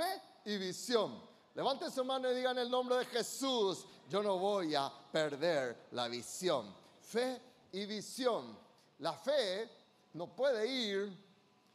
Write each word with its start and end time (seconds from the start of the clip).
fe 0.00 0.22
y 0.46 0.56
visión. 0.56 1.20
Levanten 1.54 1.90
su 1.90 2.04
mano 2.04 2.30
y 2.30 2.34
digan 2.34 2.56
el 2.58 2.70
nombre 2.70 2.96
de 2.96 3.04
Jesús. 3.06 3.86
Yo 4.08 4.22
no 4.22 4.38
voy 4.38 4.74
a 4.74 4.90
perder 5.12 5.88
la 5.92 6.08
visión. 6.08 6.74
Fe 7.00 7.40
y 7.72 7.84
visión. 7.86 8.58
La 9.00 9.12
fe 9.12 9.68
no 10.14 10.34
puede 10.34 10.66
ir 10.66 11.30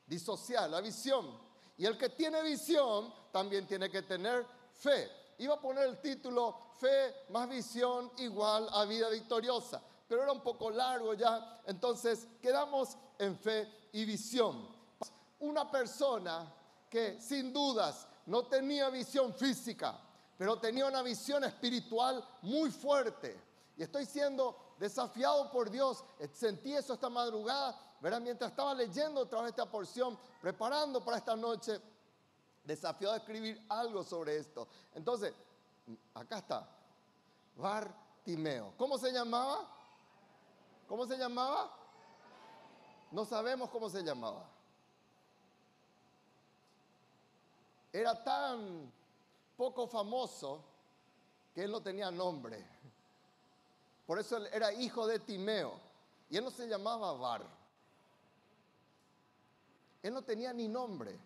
disociar 0.07 0.69
la 0.69 0.81
visión. 0.81 1.39
Y 1.77 1.85
el 1.85 1.97
que 1.97 2.09
tiene 2.09 2.41
visión 2.41 3.13
también 3.31 3.67
tiene 3.67 3.89
que 3.89 4.01
tener 4.01 4.46
fe. 4.73 5.12
Iba 5.39 5.55
a 5.55 5.62
poner 5.62 5.87
el 5.87 6.01
título 6.01 6.73
Fe 6.79 7.28
más 7.29 7.47
visión 7.49 8.12
igual 8.17 8.67
a 8.71 8.83
vida 8.83 9.10
victoriosa, 9.10 9.81
pero 10.07 10.23
era 10.23 10.31
un 10.33 10.42
poco 10.42 10.69
largo 10.69 11.13
ya, 11.13 11.62
entonces 11.65 12.28
quedamos 12.42 12.97
en 13.17 13.37
fe 13.37 13.87
y 13.94 14.03
visión. 14.03 14.67
Una 15.39 15.71
persona 15.71 16.53
que 16.89 17.20
sin 17.21 17.53
dudas 17.53 18.07
no 18.26 18.45
tenía 18.48 18.89
visión 18.89 19.34
física, 19.34 19.99
pero 20.38 20.59
tenía 20.59 20.85
una 20.85 21.02
visión 21.02 21.43
espiritual 21.43 22.23
muy 22.41 22.71
fuerte. 22.71 23.39
Y 23.77 23.84
estoy 23.84 24.05
siendo 24.05 24.73
desafiado 24.79 25.51
por 25.51 25.70
Dios. 25.70 26.03
Sentí 26.34 26.73
eso 26.73 26.93
esta 26.93 27.09
madrugada, 27.09 27.77
¿verdad? 28.01 28.21
Mientras 28.21 28.51
estaba 28.51 28.73
leyendo 28.73 29.21
otra 29.21 29.41
vez 29.41 29.49
esta 29.49 29.70
porción, 29.70 30.17
preparando 30.41 31.03
para 31.03 31.17
esta 31.17 31.35
noche, 31.35 31.79
desafiado 32.63 33.13
a 33.13 33.17
escribir 33.17 33.63
algo 33.70 34.03
sobre 34.03 34.37
esto. 34.37 34.67
Entonces, 34.93 35.34
acá 36.13 36.39
está, 36.39 36.67
Bartimeo. 37.55 38.73
¿Cómo 38.77 38.98
se 38.98 39.12
llamaba? 39.12 39.67
¿Cómo 40.87 41.05
se 41.05 41.17
llamaba? 41.17 41.71
No 43.12 43.26
sabemos 43.26 43.70
cómo 43.70 43.89
se 43.89 44.03
llamaba. 44.03 44.49
Era 47.95 48.22
tan 48.22 48.91
poco 49.55 49.88
famoso 49.88 50.62
que 51.54 51.63
él 51.63 51.72
no 51.72 51.82
tenía 51.82 52.12
nombre. 52.12 52.62
Por 54.05 54.20
eso 54.20 54.35
él 54.35 54.49
era 54.52 54.74
hijo 54.74 55.07
de 55.07 55.20
Timeo. 55.20 55.79
Y 56.29 56.35
él 56.35 56.43
no 56.43 56.52
se 56.52 56.68
llamaba 56.68 57.13
Bar. 57.13 57.46
Él 60.04 60.13
no 60.13 60.24
tenía 60.24 60.52
ni 60.52 60.68
nombre. 60.68 61.18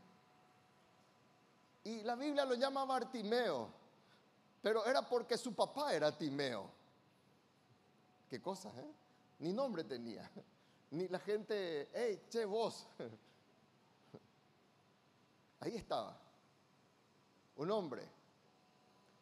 Y 1.86 2.04
la 2.04 2.14
Biblia 2.14 2.46
lo 2.46 2.54
llama 2.54 2.86
Bartimeo. 2.86 3.68
Pero 4.62 4.86
era 4.86 5.02
porque 5.02 5.40
su 5.40 5.56
papá 5.56 5.96
era 5.96 6.16
Timeo. 6.16 6.70
Qué 8.30 8.40
cosa, 8.40 8.70
¿eh? 8.78 8.92
Ni 9.40 9.54
nombre 9.54 9.86
tenía. 9.86 10.30
Ni 10.92 11.08
la 11.08 11.18
gente, 11.18 11.90
hey, 11.94 12.22
che, 12.30 12.46
vos. 12.46 12.86
Ahí 15.62 15.76
estaba. 15.76 16.29
Un 17.60 17.72
hombre. 17.72 18.08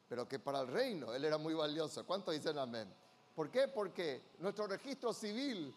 Pero 0.07 0.27
que 0.27 0.38
para 0.38 0.61
el 0.61 0.67
reino 0.67 1.13
él 1.13 1.25
era 1.25 1.38
muy 1.38 1.55
valioso. 1.55 2.05
¿Cuántos 2.05 2.35
dicen 2.35 2.57
amén? 2.59 2.88
¿Por 3.35 3.49
qué? 3.49 3.67
Porque 3.67 4.31
nuestro 4.39 4.67
registro 4.67 5.11
civil 5.11 5.75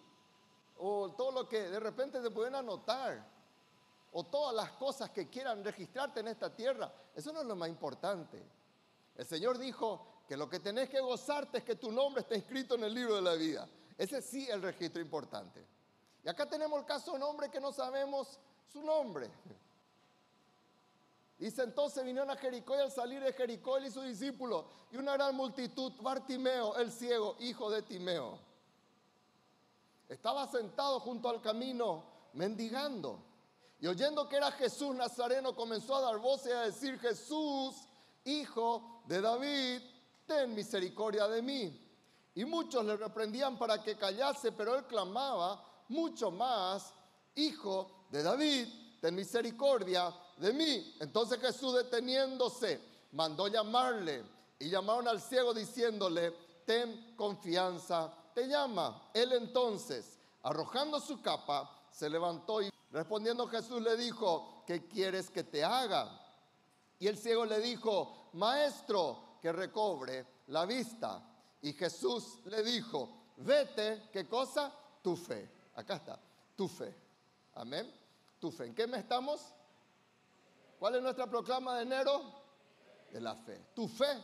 o 0.76 1.10
todo 1.12 1.32
lo 1.32 1.48
que 1.48 1.68
de 1.70 1.80
repente 1.80 2.20
te 2.20 2.30
pueden 2.30 2.54
anotar 2.54 3.26
o 4.12 4.24
todas 4.24 4.54
las 4.54 4.72
cosas 4.72 5.10
que 5.10 5.28
quieran 5.28 5.64
registrarte 5.64 6.20
en 6.20 6.28
esta 6.28 6.54
tierra, 6.54 6.92
eso 7.14 7.32
no 7.32 7.40
es 7.40 7.46
lo 7.46 7.56
más 7.56 7.68
importante. 7.68 8.42
El 9.16 9.24
Señor 9.24 9.56
dijo 9.56 10.22
que 10.28 10.36
lo 10.36 10.48
que 10.48 10.60
tenés 10.60 10.90
que 10.90 11.00
gozarte 11.00 11.58
es 11.58 11.64
que 11.64 11.76
tu 11.76 11.90
nombre 11.90 12.20
esté 12.22 12.36
inscrito 12.36 12.74
en 12.74 12.84
el 12.84 12.94
libro 12.94 13.14
de 13.16 13.22
la 13.22 13.34
vida. 13.34 13.66
Ese 13.96 14.20
sí 14.20 14.44
es 14.44 14.50
el 14.50 14.62
registro 14.62 15.00
importante. 15.00 15.64
Y 16.22 16.28
acá 16.28 16.46
tenemos 16.46 16.78
el 16.78 16.84
caso 16.84 17.12
de 17.12 17.16
un 17.16 17.22
hombre 17.22 17.50
que 17.50 17.60
no 17.60 17.72
sabemos 17.72 18.38
su 18.70 18.82
nombre. 18.82 19.30
Dice 21.40 21.62
entonces 21.62 22.04
vinieron 22.04 22.28
a 22.28 22.36
Jericó 22.36 22.76
y 22.76 22.80
al 22.80 22.92
salir 22.92 23.22
de 23.22 23.32
Jericó 23.32 23.78
él 23.78 23.86
y 23.86 23.90
su 23.90 24.02
discípulo 24.02 24.66
y 24.92 24.98
una 24.98 25.14
gran 25.14 25.34
multitud, 25.34 25.90
Bartimeo, 26.02 26.76
el 26.76 26.92
ciego, 26.92 27.34
hijo 27.40 27.70
de 27.70 27.80
Timeo. 27.80 28.38
Estaba 30.06 30.46
sentado 30.46 31.00
junto 31.00 31.30
al 31.30 31.40
camino 31.40 32.04
mendigando 32.34 33.24
y 33.80 33.86
oyendo 33.86 34.28
que 34.28 34.36
era 34.36 34.52
Jesús 34.52 34.94
Nazareno 34.94 35.56
comenzó 35.56 35.96
a 35.96 36.02
dar 36.02 36.18
voces 36.18 36.48
y 36.48 36.54
a 36.54 36.60
decir, 36.60 36.98
Jesús, 36.98 37.74
hijo 38.24 39.02
de 39.06 39.22
David, 39.22 39.80
ten 40.26 40.54
misericordia 40.54 41.26
de 41.26 41.40
mí. 41.40 41.86
Y 42.34 42.44
muchos 42.44 42.84
le 42.84 42.98
reprendían 42.98 43.58
para 43.58 43.82
que 43.82 43.96
callase, 43.96 44.52
pero 44.52 44.76
él 44.76 44.84
clamaba 44.84 45.64
mucho 45.88 46.30
más, 46.30 46.92
hijo 47.34 48.04
de 48.10 48.22
David, 48.22 48.68
ten 49.00 49.14
misericordia 49.14 50.14
de 50.40 50.52
mí. 50.52 50.96
Entonces 51.00 51.40
Jesús 51.40 51.74
deteniéndose, 51.74 52.80
mandó 53.12 53.48
llamarle 53.48 54.24
y 54.58 54.68
llamaron 54.68 55.08
al 55.08 55.20
ciego 55.20 55.54
diciéndole, 55.54 56.32
ten 56.64 57.14
confianza, 57.16 58.12
te 58.34 58.46
llama. 58.46 59.10
Él 59.14 59.32
entonces, 59.32 60.18
arrojando 60.42 61.00
su 61.00 61.20
capa, 61.20 61.86
se 61.90 62.08
levantó 62.08 62.62
y 62.62 62.70
respondiendo 62.90 63.46
Jesús 63.46 63.82
le 63.82 63.96
dijo, 63.96 64.64
¿qué 64.66 64.86
quieres 64.86 65.30
que 65.30 65.44
te 65.44 65.62
haga? 65.64 66.20
Y 66.98 67.06
el 67.06 67.16
ciego 67.16 67.44
le 67.44 67.60
dijo, 67.60 68.30
maestro, 68.34 69.38
que 69.40 69.52
recobre 69.52 70.26
la 70.48 70.66
vista. 70.66 71.22
Y 71.62 71.72
Jesús 71.72 72.38
le 72.46 72.62
dijo, 72.62 73.08
vete, 73.38 74.08
¿qué 74.12 74.26
cosa? 74.28 74.72
Tu 75.02 75.16
fe. 75.16 75.48
Acá 75.74 75.96
está, 75.96 76.18
tu 76.56 76.68
fe. 76.68 76.94
Amén 77.54 78.00
tu 78.40 78.50
fe. 78.50 78.66
¿En 78.66 78.74
qué 78.74 78.86
mes 78.86 79.00
estamos? 79.00 79.52
¿Cuál 80.80 80.94
es 80.94 81.02
nuestra 81.02 81.26
proclama 81.26 81.76
de 81.76 81.82
enero? 81.82 82.22
De 83.12 83.20
la 83.20 83.34
fe. 83.34 83.66
Tu 83.74 83.86
fe 83.86 84.16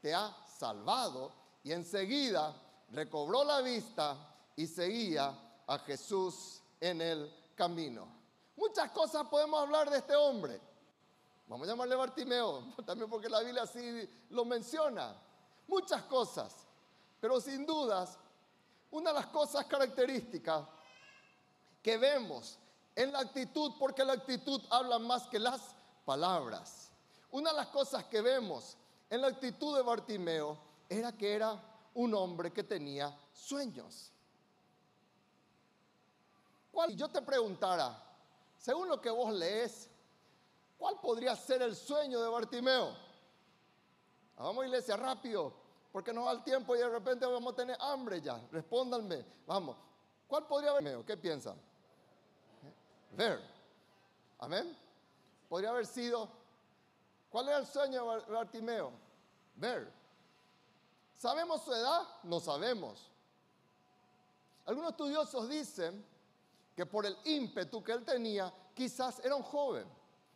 te 0.00 0.14
ha 0.14 0.34
salvado 0.58 1.30
y 1.62 1.70
enseguida 1.70 2.56
recobró 2.92 3.44
la 3.44 3.60
vista 3.60 4.16
y 4.56 4.66
seguía 4.66 5.38
a 5.66 5.78
Jesús 5.80 6.62
en 6.80 7.02
el 7.02 7.52
camino. 7.54 8.08
Muchas 8.56 8.90
cosas 8.90 9.28
podemos 9.28 9.60
hablar 9.60 9.90
de 9.90 9.98
este 9.98 10.16
hombre. 10.16 10.58
Vamos 11.46 11.68
a 11.68 11.72
llamarle 11.72 11.94
Bartimeo, 11.94 12.74
también 12.86 13.10
porque 13.10 13.28
la 13.28 13.40
Biblia 13.40 13.64
así 13.64 14.08
lo 14.30 14.46
menciona. 14.46 15.14
Muchas 15.66 16.04
cosas. 16.04 16.56
Pero 17.20 17.38
sin 17.38 17.66
dudas, 17.66 18.18
una 18.90 19.10
de 19.10 19.20
las 19.20 19.26
cosas 19.26 19.66
características 19.66 20.66
que 21.82 21.98
vemos 21.98 22.58
en 22.96 23.12
la 23.12 23.18
actitud, 23.18 23.74
porque 23.78 24.06
la 24.06 24.14
actitud 24.14 24.62
habla 24.70 24.98
más 24.98 25.26
que 25.26 25.38
las 25.38 25.76
palabras. 26.08 26.90
Una 27.32 27.50
de 27.50 27.56
las 27.56 27.66
cosas 27.66 28.04
que 28.04 28.22
vemos 28.22 28.78
en 29.10 29.20
la 29.20 29.28
actitud 29.28 29.76
de 29.76 29.82
Bartimeo 29.82 30.56
era 30.88 31.12
que 31.12 31.34
era 31.34 31.62
un 31.92 32.14
hombre 32.14 32.50
que 32.50 32.64
tenía 32.64 33.14
sueños. 33.30 34.10
¿Cuál? 36.72 36.92
Si 36.92 36.96
yo 36.96 37.10
te 37.10 37.20
preguntara, 37.20 38.02
según 38.56 38.88
lo 38.88 38.98
que 38.98 39.10
vos 39.10 39.30
lees, 39.34 39.90
¿cuál 40.78 40.98
podría 40.98 41.36
ser 41.36 41.60
el 41.60 41.76
sueño 41.76 42.22
de 42.22 42.28
Bartimeo? 42.30 42.96
Vamos 44.38 44.64
iglesia 44.64 44.96
rápido, 44.96 45.52
porque 45.92 46.14
no 46.14 46.24
va 46.24 46.32
el 46.32 46.42
tiempo 46.42 46.74
y 46.74 46.78
de 46.78 46.88
repente 46.88 47.26
vamos 47.26 47.52
a 47.52 47.56
tener 47.56 47.76
hambre 47.80 48.22
ya. 48.22 48.40
Respóndanme, 48.50 49.26
vamos. 49.46 49.76
¿Cuál 50.26 50.46
podría 50.46 50.70
haber? 50.70 51.04
¿Qué 51.04 51.18
piensan? 51.18 51.60
ver. 53.14 53.42
Amén. 54.38 54.87
Podría 55.48 55.70
haber 55.70 55.86
sido, 55.86 56.28
¿cuál 57.30 57.48
era 57.48 57.58
el 57.58 57.66
sueño 57.66 58.10
de 58.10 58.32
Bartimeo? 58.32 58.92
Ver. 59.56 59.92
¿Sabemos 61.14 61.62
su 61.62 61.72
edad? 61.72 62.02
No 62.22 62.38
sabemos. 62.38 63.10
Algunos 64.66 64.90
estudiosos 64.90 65.48
dicen 65.48 66.04
que 66.76 66.86
por 66.86 67.06
el 67.06 67.16
ímpetu 67.24 67.82
que 67.82 67.92
él 67.92 68.04
tenía, 68.04 68.52
quizás 68.74 69.18
era 69.24 69.34
un 69.34 69.42
joven, 69.42 69.88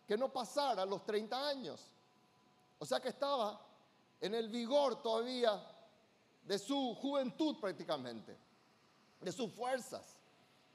que 0.07 0.17
no 0.17 0.33
pasara 0.33 0.85
los 0.85 1.05
30 1.05 1.49
años. 1.49 1.93
O 2.79 2.85
sea 2.85 2.99
que 2.99 3.11
estaba 3.11 3.61
en 4.21 4.35
el 4.35 4.49
vigor 4.49 5.03
todavía 5.03 5.63
de 6.43 6.59
su 6.59 6.95
juventud 6.97 7.61
prácticamente, 7.61 8.37
de 9.21 9.31
sus 9.31 9.53
fuerzas, 9.53 10.17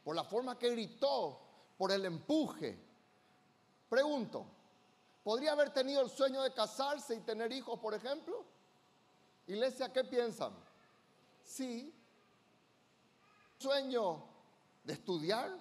por 0.03 0.15
la 0.15 0.23
forma 0.23 0.57
que 0.57 0.69
gritó, 0.69 1.41
por 1.77 1.91
el 1.91 2.05
empuje. 2.05 2.86
Pregunto, 3.89 4.45
¿podría 5.23 5.53
haber 5.53 5.73
tenido 5.73 6.01
el 6.01 6.09
sueño 6.09 6.41
de 6.41 6.53
casarse 6.53 7.15
y 7.15 7.21
tener 7.21 7.51
hijos, 7.51 7.79
por 7.79 7.93
ejemplo? 7.93 8.43
Iglesia, 9.47 9.91
¿qué 9.91 10.03
piensan? 10.03 10.53
Sí. 11.43 11.93
¿Sueño 13.57 14.23
de 14.83 14.93
estudiar? 14.93 15.57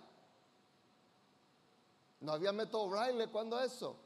No 2.21 2.33
había 2.33 2.53
método 2.53 2.89
braille 2.89 3.29
cuando 3.29 3.61
eso. 3.61 3.97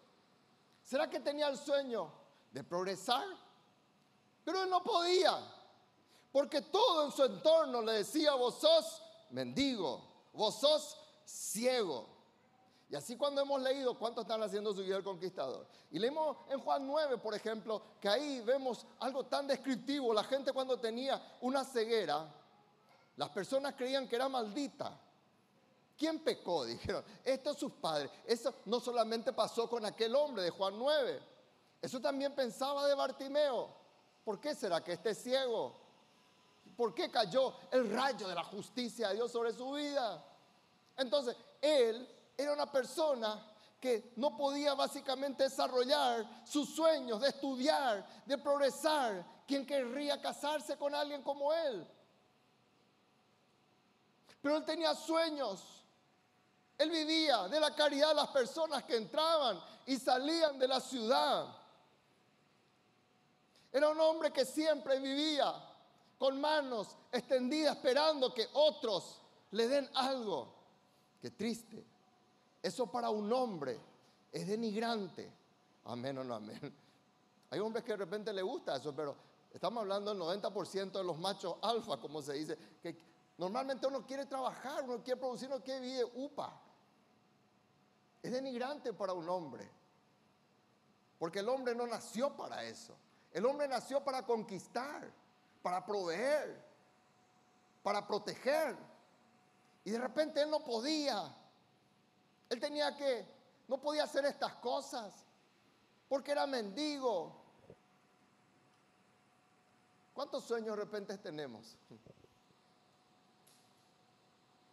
¿Será 0.83 1.09
que 1.09 1.21
tenía 1.21 1.49
el 1.49 1.57
sueño 1.57 2.13
de 2.51 2.63
progresar? 2.63 3.25
Pero 4.45 4.65
él 4.65 4.71
no 4.71 4.83
podía, 4.83 5.39
porque 6.33 6.63
todo 6.63 7.07
en 7.07 7.13
su 7.13 7.25
entorno 7.25 7.83
le 7.83 7.93
decía, 7.93 8.35
vos 8.35 8.59
sos 8.59 9.03
mendigo, 9.31 10.03
vos 10.33 10.59
sos 10.59 10.97
ciego. 11.25 12.20
Y 12.91 12.97
así 12.97 13.17
cuando 13.17 13.41
hemos 13.41 13.63
leído 13.63 13.97
cuánto 13.97 14.23
están 14.23 14.43
haciendo 14.43 14.75
su 14.75 14.83
vida 14.83 14.97
el 14.97 15.05
conquistador. 15.05 15.65
Y 15.93 15.99
leemos 16.01 16.39
en 16.49 16.59
Juan 16.59 16.85
9, 16.85 17.19
por 17.19 17.35
ejemplo, 17.35 17.81
que 18.01 18.09
ahí 18.09 18.41
vemos 18.41 18.85
algo 18.99 19.25
tan 19.27 19.47
descriptivo. 19.47 20.13
La 20.13 20.25
gente 20.25 20.53
cuando 20.53 20.77
tenía 20.77 21.37
una 21.41 21.65
ceguera, 21.65 22.27
las 23.17 23.29
personas 23.29 23.75
creían 23.77 24.09
que 24.09 24.17
era 24.17 24.29
maldita. 24.29 24.99
¿Quién 25.97 26.19
pecó? 26.19 26.65
Dijeron, 26.67 27.05
estos 27.23 27.59
sus 27.59 27.73
padres. 27.75 28.11
Eso 28.27 28.53
no 28.65 28.81
solamente 28.81 29.33
pasó 29.33 29.71
con 29.71 29.87
aquel 29.87 30.17
hombre 30.17 30.43
de 30.43 30.51
Juan 30.51 30.77
9. 30.77 31.23
Eso 31.81 32.01
también 32.01 32.35
pensaba 32.35 32.89
de 32.89 32.95
Bartimeo. 32.95 33.69
¿Por 34.25 34.41
qué 34.41 34.53
será 34.53 34.83
que 34.83 34.95
esté 34.95 35.15
ciego? 35.15 35.77
¿Por 36.77 36.93
qué 36.93 37.09
cayó 37.09 37.55
el 37.71 37.89
rayo 37.89 38.27
de 38.27 38.35
la 38.35 38.43
justicia 38.43 39.11
de 39.11 39.15
Dios 39.15 39.31
sobre 39.31 39.53
su 39.53 39.71
vida? 39.71 40.25
Entonces, 40.97 41.37
él 41.61 42.17
era 42.43 42.53
una 42.53 42.71
persona 42.71 43.47
que 43.81 44.13
no 44.17 44.37
podía 44.37 44.75
básicamente 44.75 45.45
desarrollar 45.45 46.27
sus 46.45 46.75
sueños 46.75 47.21
de 47.21 47.29
estudiar, 47.29 48.07
de 48.27 48.39
progresar. 48.39 49.25
¿Quién 49.47 49.67
querría 49.67 50.21
casarse 50.21 50.77
con 50.77 50.95
alguien 50.95 51.23
como 51.23 51.53
él? 51.53 51.87
Pero 54.43 54.57
él 54.57 54.65
tenía 54.65 54.95
sueños. 54.95 55.85
Él 56.79 56.91
vivía 56.91 57.49
de 57.49 57.61
la 57.61 57.75
caridad 57.75 58.09
de 58.09 58.15
las 58.15 58.29
personas 58.29 58.85
que 58.85 58.97
entraban 58.97 59.61
y 59.87 59.97
salían 59.97 60.59
de 60.59 60.69
la 60.69 60.81
ciudad. 60.81 61.47
Era 63.73 63.89
un 63.89 64.01
hombre 64.01 64.33
que 64.33 64.45
siempre 64.45 64.99
vivía 64.99 65.55
con 66.19 66.41
manos 66.41 66.97
extendidas 67.13 67.77
esperando 67.77 68.33
que 68.35 68.49
otros 68.53 69.21
le 69.53 69.69
den 69.69 69.91
algo. 69.95 70.55
Qué 71.21 71.31
triste. 71.31 71.90
Eso 72.63 72.87
para 72.87 73.11
un 73.11 73.33
hombre 73.33 73.79
es 74.33 74.47
denigrante. 74.47 75.33
Amén 75.85 76.19
o 76.19 76.25
no 76.25 76.35
amén. 76.35 76.75
Hay 77.51 77.59
hombres 77.59 77.85
que 77.85 77.93
de 77.93 77.99
repente 77.99 78.33
le 78.33 78.43
gusta 78.43 78.77
eso, 78.77 78.95
pero 78.95 79.17
estamos 79.53 79.81
hablando 79.83 80.15
del 80.15 80.43
90% 80.43 80.93
de 80.93 81.05
los 81.05 81.19
machos 81.19 81.57
alfa, 81.63 81.97
como 81.99 82.23
se 82.23 82.35
dice, 82.35 82.57
que 82.83 82.97
normalmente 83.39 83.87
uno 83.87 84.07
quiere 84.07 84.27
trabajar, 84.27 84.85
uno 84.85 85.03
quiere 85.03 85.19
producir, 85.19 85.49
uno 85.49 85.61
quiere 85.63 85.81
vivir 85.81 86.07
upa. 86.15 86.61
Es 88.23 88.31
denigrante 88.31 88.93
para 88.93 89.15
un 89.15 89.29
hombre. 89.29 89.69
Porque 91.19 91.41
el 91.41 91.49
hombre 91.49 91.75
no 91.75 91.87
nació 91.87 92.37
para 92.37 92.65
eso. 92.65 92.95
El 93.33 93.45
hombre 93.47 93.69
nació 93.69 94.03
para 94.03 94.25
conquistar, 94.25 95.11
para 95.63 95.85
proveer, 95.85 96.63
para 97.83 98.07
proteger. 98.07 98.77
Y 99.85 99.91
de 99.91 99.99
repente 99.99 100.43
él 100.43 100.51
no 100.51 100.63
podía. 100.63 101.35
Él 102.51 102.59
tenía 102.59 102.95
que, 102.97 103.27
no 103.69 103.81
podía 103.81 104.05
hacer 104.05 104.25
estas 104.25 104.55
cosas 104.57 105.25
porque 106.09 106.33
era 106.33 106.47
mendigo. 106.47 107.33
¿Cuántos 110.13 110.45
sueños 110.45 110.77
de 110.77 110.83
repente 110.85 111.17
tenemos? 111.19 111.77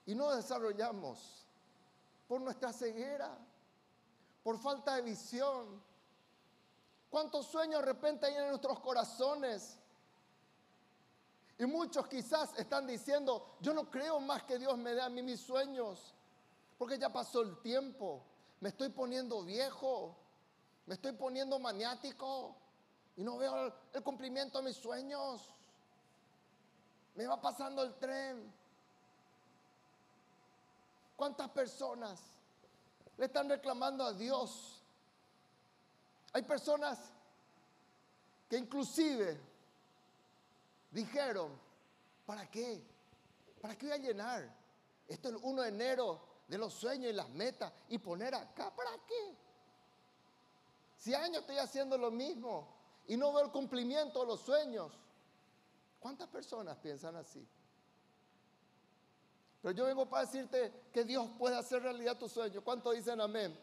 Y 0.08 0.16
no 0.16 0.36
desarrollamos 0.36 1.46
por 2.28 2.42
nuestra 2.42 2.74
ceguera, 2.74 3.38
por 4.44 4.58
falta 4.58 4.96
de 4.96 5.04
visión. 5.04 5.80
¿Cuántos 7.12 7.46
sueños 7.46 7.80
de 7.82 7.86
repente 7.86 8.26
hay 8.26 8.36
en 8.36 8.50
nuestros 8.50 8.80
corazones? 8.80 9.78
Y 11.60 11.66
muchos 11.68 12.08
quizás 12.08 12.58
están 12.58 12.88
diciendo, 12.88 13.58
yo 13.60 13.74
no 13.74 13.90
creo 13.92 14.20
más 14.20 14.44
que 14.44 14.58
Dios 14.58 14.76
me 14.78 14.94
dé 14.94 15.02
a 15.02 15.10
mí 15.10 15.22
mis 15.22 15.40
sueños. 15.40 16.16
Porque 16.78 16.98
ya 16.98 17.12
pasó 17.12 17.42
el 17.42 17.58
tiempo. 17.62 18.24
Me 18.60 18.70
estoy 18.70 18.90
poniendo 18.90 19.44
viejo. 19.44 20.16
Me 20.86 20.96
estoy 20.96 21.14
poniendo 21.14 21.60
maniático. 21.60 22.56
Y 23.16 23.24
no 23.24 23.38
veo 23.38 23.74
el, 23.94 24.04
cumplimiento 24.04 24.60
de 24.60 24.66
mis 24.66 24.78
sueños. 24.78 25.54
Me 27.16 27.26
va 27.26 27.42
pasando 27.42 27.84
el 27.84 27.96
tren. 27.96 28.54
¿Cuántas 31.16 31.50
personas 31.50 32.22
le 33.18 33.26
están 33.26 33.50
reclamando 33.50 34.04
a 34.04 34.14
Dios? 34.14 34.84
Hay 36.34 36.44
personas 36.44 37.00
que 38.48 38.58
inclusive 38.58 39.40
dijeron, 40.92 41.60
¿para 42.28 42.48
qué? 42.52 42.84
¿Para 43.60 43.76
qué 43.76 43.88
voy 43.88 43.96
a 43.96 43.98
llenar? 43.98 44.56
Esto 45.08 45.30
es 45.30 45.36
el 45.36 45.40
1 45.42 45.62
de 45.64 45.70
enero 45.70 46.27
de 46.48 46.58
los 46.58 46.74
sueños 46.74 47.12
y 47.12 47.14
las 47.14 47.30
metas 47.30 47.72
y 47.90 47.98
poner 47.98 48.34
acá, 48.34 48.74
¿para 48.76 48.92
qué? 49.06 49.36
Si 50.98 51.14
años 51.14 51.42
estoy 51.42 51.58
haciendo 51.58 51.98
lo 51.98 52.10
mismo 52.10 52.68
y 53.08 53.18
no 53.18 53.32
veo 53.34 53.46
el 53.46 53.52
cumplimiento 53.52 54.22
de 54.22 54.26
los 54.28 54.42
sueños. 54.42 54.92
¿Cuántas 56.00 56.28
personas 56.30 56.78
piensan 56.78 57.16
así? 57.16 57.46
Pero 59.62 59.74
yo 59.74 59.86
vengo 59.86 60.08
para 60.08 60.26
decirte 60.26 60.90
que 60.94 61.04
Dios 61.04 61.28
puede 61.38 61.58
hacer 61.58 61.82
realidad 61.82 62.18
tus 62.18 62.32
sueños. 62.32 62.64
¿Cuántos 62.64 62.96
dicen 62.96 63.20
amén? 63.20 63.58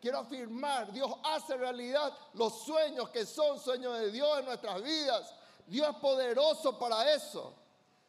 Quiero 0.00 0.18
afirmar, 0.18 0.92
Dios 0.92 1.10
hace 1.24 1.56
realidad 1.56 2.16
los 2.34 2.62
sueños 2.64 3.08
que 3.10 3.26
son 3.26 3.58
sueños 3.58 3.98
de 3.98 4.12
Dios 4.12 4.38
en 4.38 4.44
nuestras 4.44 4.80
vidas. 4.82 5.34
Dios 5.66 5.88
es 5.88 5.96
poderoso 5.96 6.78
para 6.78 7.12
eso. 7.12 7.54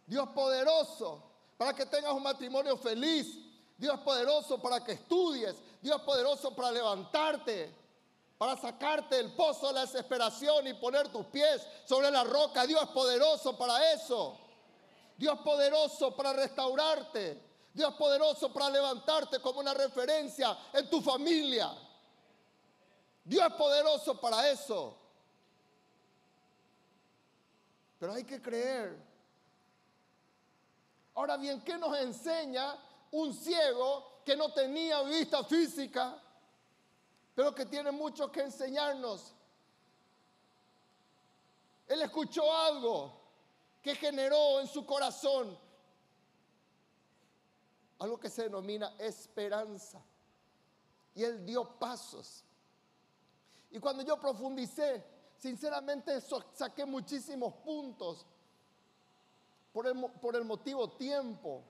Dios 0.05 0.27
es 0.27 0.33
poderoso 0.33 1.23
para 1.57 1.73
que 1.73 1.85
tengas 1.85 2.13
un 2.13 2.23
matrimonio 2.23 2.77
feliz, 2.77 3.37
Dios 3.79 3.97
poderoso 4.01 4.61
para 4.61 4.83
que 4.83 4.91
estudies. 4.91 5.55
Dios 5.81 6.01
poderoso 6.01 6.53
para 6.53 6.69
levantarte, 6.71 7.73
para 8.37 8.57
sacarte 8.57 9.15
del 9.15 9.31
pozo 9.31 9.69
de 9.69 9.73
la 9.73 9.81
desesperación 9.81 10.67
y 10.67 10.73
poner 10.73 11.07
tus 11.07 11.25
pies 11.27 11.65
sobre 11.85 12.11
la 12.11 12.25
roca. 12.25 12.67
Dios 12.67 12.89
poderoso 12.89 13.57
para 13.57 13.93
eso. 13.93 14.37
Dios 15.17 15.39
poderoso 15.39 16.13
para 16.13 16.33
restaurarte. 16.33 17.41
Dios 17.73 17.93
poderoso 17.93 18.51
para 18.51 18.69
levantarte 18.69 19.39
como 19.39 19.61
una 19.61 19.73
referencia 19.73 20.57
en 20.73 20.89
tu 20.89 21.01
familia. 21.01 21.73
Dios 23.23 23.53
poderoso 23.53 24.19
para 24.19 24.49
eso. 24.49 24.97
Pero 27.97 28.11
hay 28.11 28.25
que 28.25 28.41
creer. 28.41 28.97
Ahora 31.15 31.37
bien, 31.37 31.61
¿qué 31.61 31.77
nos 31.77 31.97
enseña 31.97 32.77
un 33.11 33.33
ciego 33.33 34.21
que 34.25 34.35
no 34.35 34.53
tenía 34.53 35.01
vista 35.03 35.43
física, 35.43 36.21
pero 37.35 37.53
que 37.55 37.65
tiene 37.65 37.91
mucho 37.91 38.31
que 38.31 38.41
enseñarnos. 38.41 39.33
Él 41.87 42.01
escuchó 42.01 42.53
algo 42.53 43.13
que 43.81 43.95
generó 43.95 44.59
en 44.59 44.67
su 44.67 44.85
corazón 44.85 45.57
algo 47.99 48.17
que 48.17 48.29
se 48.29 48.43
denomina 48.43 48.95
esperanza. 48.97 50.01
Y 51.13 51.23
él 51.23 51.45
dio 51.45 51.77
pasos. 51.77 52.43
Y 53.71 53.79
cuando 53.79 54.03
yo 54.03 54.19
profundicé, 54.19 55.03
sinceramente 55.37 56.19
saqué 56.53 56.85
muchísimos 56.85 57.53
puntos 57.55 58.25
por 59.73 59.85
el, 60.35 60.45
motivo 60.45 60.89
tiempo. 60.91 61.63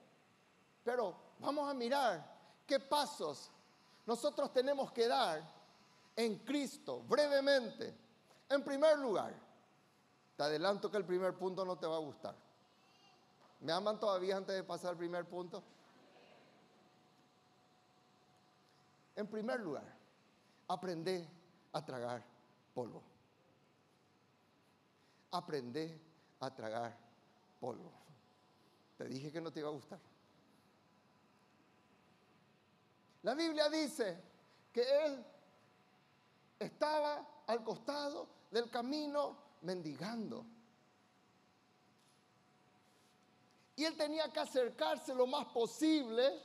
Pero 0.83 1.15
vamos 1.39 1.69
a 1.69 1.73
mirar 1.73 2.23
qué 2.67 2.79
pasos 2.79 3.49
nosotros 4.05 4.51
tenemos 4.51 4.91
que 4.91 5.07
dar 5.07 5.41
en 6.15 6.39
Cristo 6.39 7.03
brevemente. 7.07 7.95
En 8.49 8.63
primer 8.63 8.97
lugar, 8.97 9.33
te 10.35 10.43
adelanto 10.43 10.89
que 10.89 10.97
el 10.97 11.05
primer 11.05 11.37
punto 11.37 11.63
no 11.63 11.77
te 11.77 11.85
va 11.85 11.95
a 11.95 11.99
gustar. 11.99 12.35
¿Me 13.61 13.71
aman 13.71 13.99
todavía 13.99 14.37
antes 14.37 14.55
de 14.55 14.63
pasar 14.63 14.91
al 14.91 14.97
primer 14.97 15.25
punto? 15.25 15.61
En 19.15 19.27
primer 19.27 19.59
lugar, 19.59 19.83
aprende 20.67 21.27
a 21.73 21.85
tragar 21.85 22.23
polvo. 22.73 23.03
Aprende 25.31 25.99
a 26.39 26.49
tragar 26.49 26.97
polvo. 27.59 27.91
Te 28.97 29.05
dije 29.07 29.31
que 29.31 29.41
no 29.41 29.51
te 29.51 29.59
iba 29.59 29.69
a 29.69 29.73
gustar. 29.73 29.99
La 33.23 33.33
Biblia 33.33 33.69
dice 33.69 34.17
que 34.71 35.05
él 35.05 35.25
estaba 36.57 37.43
al 37.47 37.63
costado 37.63 38.27
del 38.51 38.69
camino 38.69 39.37
mendigando. 39.61 40.45
Y 43.75 43.85
él 43.85 43.95
tenía 43.95 44.31
que 44.31 44.39
acercarse 44.39 45.13
lo 45.13 45.25
más 45.25 45.47
posible 45.47 46.41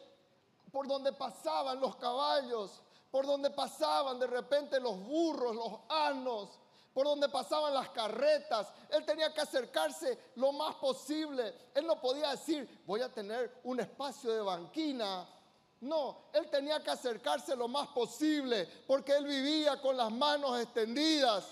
por 0.71 0.87
donde 0.87 1.13
pasaban 1.13 1.81
los 1.81 1.97
caballos, 1.97 2.83
por 3.11 3.27
donde 3.27 3.51
pasaban 3.51 4.19
de 4.19 4.27
repente 4.27 4.81
los 4.81 4.99
burros, 4.99 5.55
los 5.55 5.81
asnos, 5.89 6.59
por 6.93 7.07
donde 7.07 7.29
pasaban 7.29 7.75
las 7.75 7.91
carretas. 7.91 8.73
Él 8.89 9.05
tenía 9.05 9.33
que 9.35 9.41
acercarse 9.41 10.19
lo 10.37 10.53
más 10.53 10.77
posible. 10.77 11.55
Él 11.75 11.87
no 11.87 12.01
podía 12.01 12.31
decir, 12.31 12.83
voy 12.87 13.01
a 13.01 13.13
tener 13.13 13.61
un 13.65 13.81
espacio 13.81 14.33
de 14.33 14.41
banquina 14.41 15.27
No, 15.85 16.31
él 16.33 16.49
tenía 16.49 16.83
que 16.83 16.91
acercarse 16.91 17.55
lo 17.55 17.69
más 17.69 17.89
posible 17.89 18.67
porque 18.87 19.15
él 19.15 19.27
vivía 19.27 19.79
con 19.83 19.95
las 19.95 20.11
manos 20.11 20.59
extendidas 20.59 21.45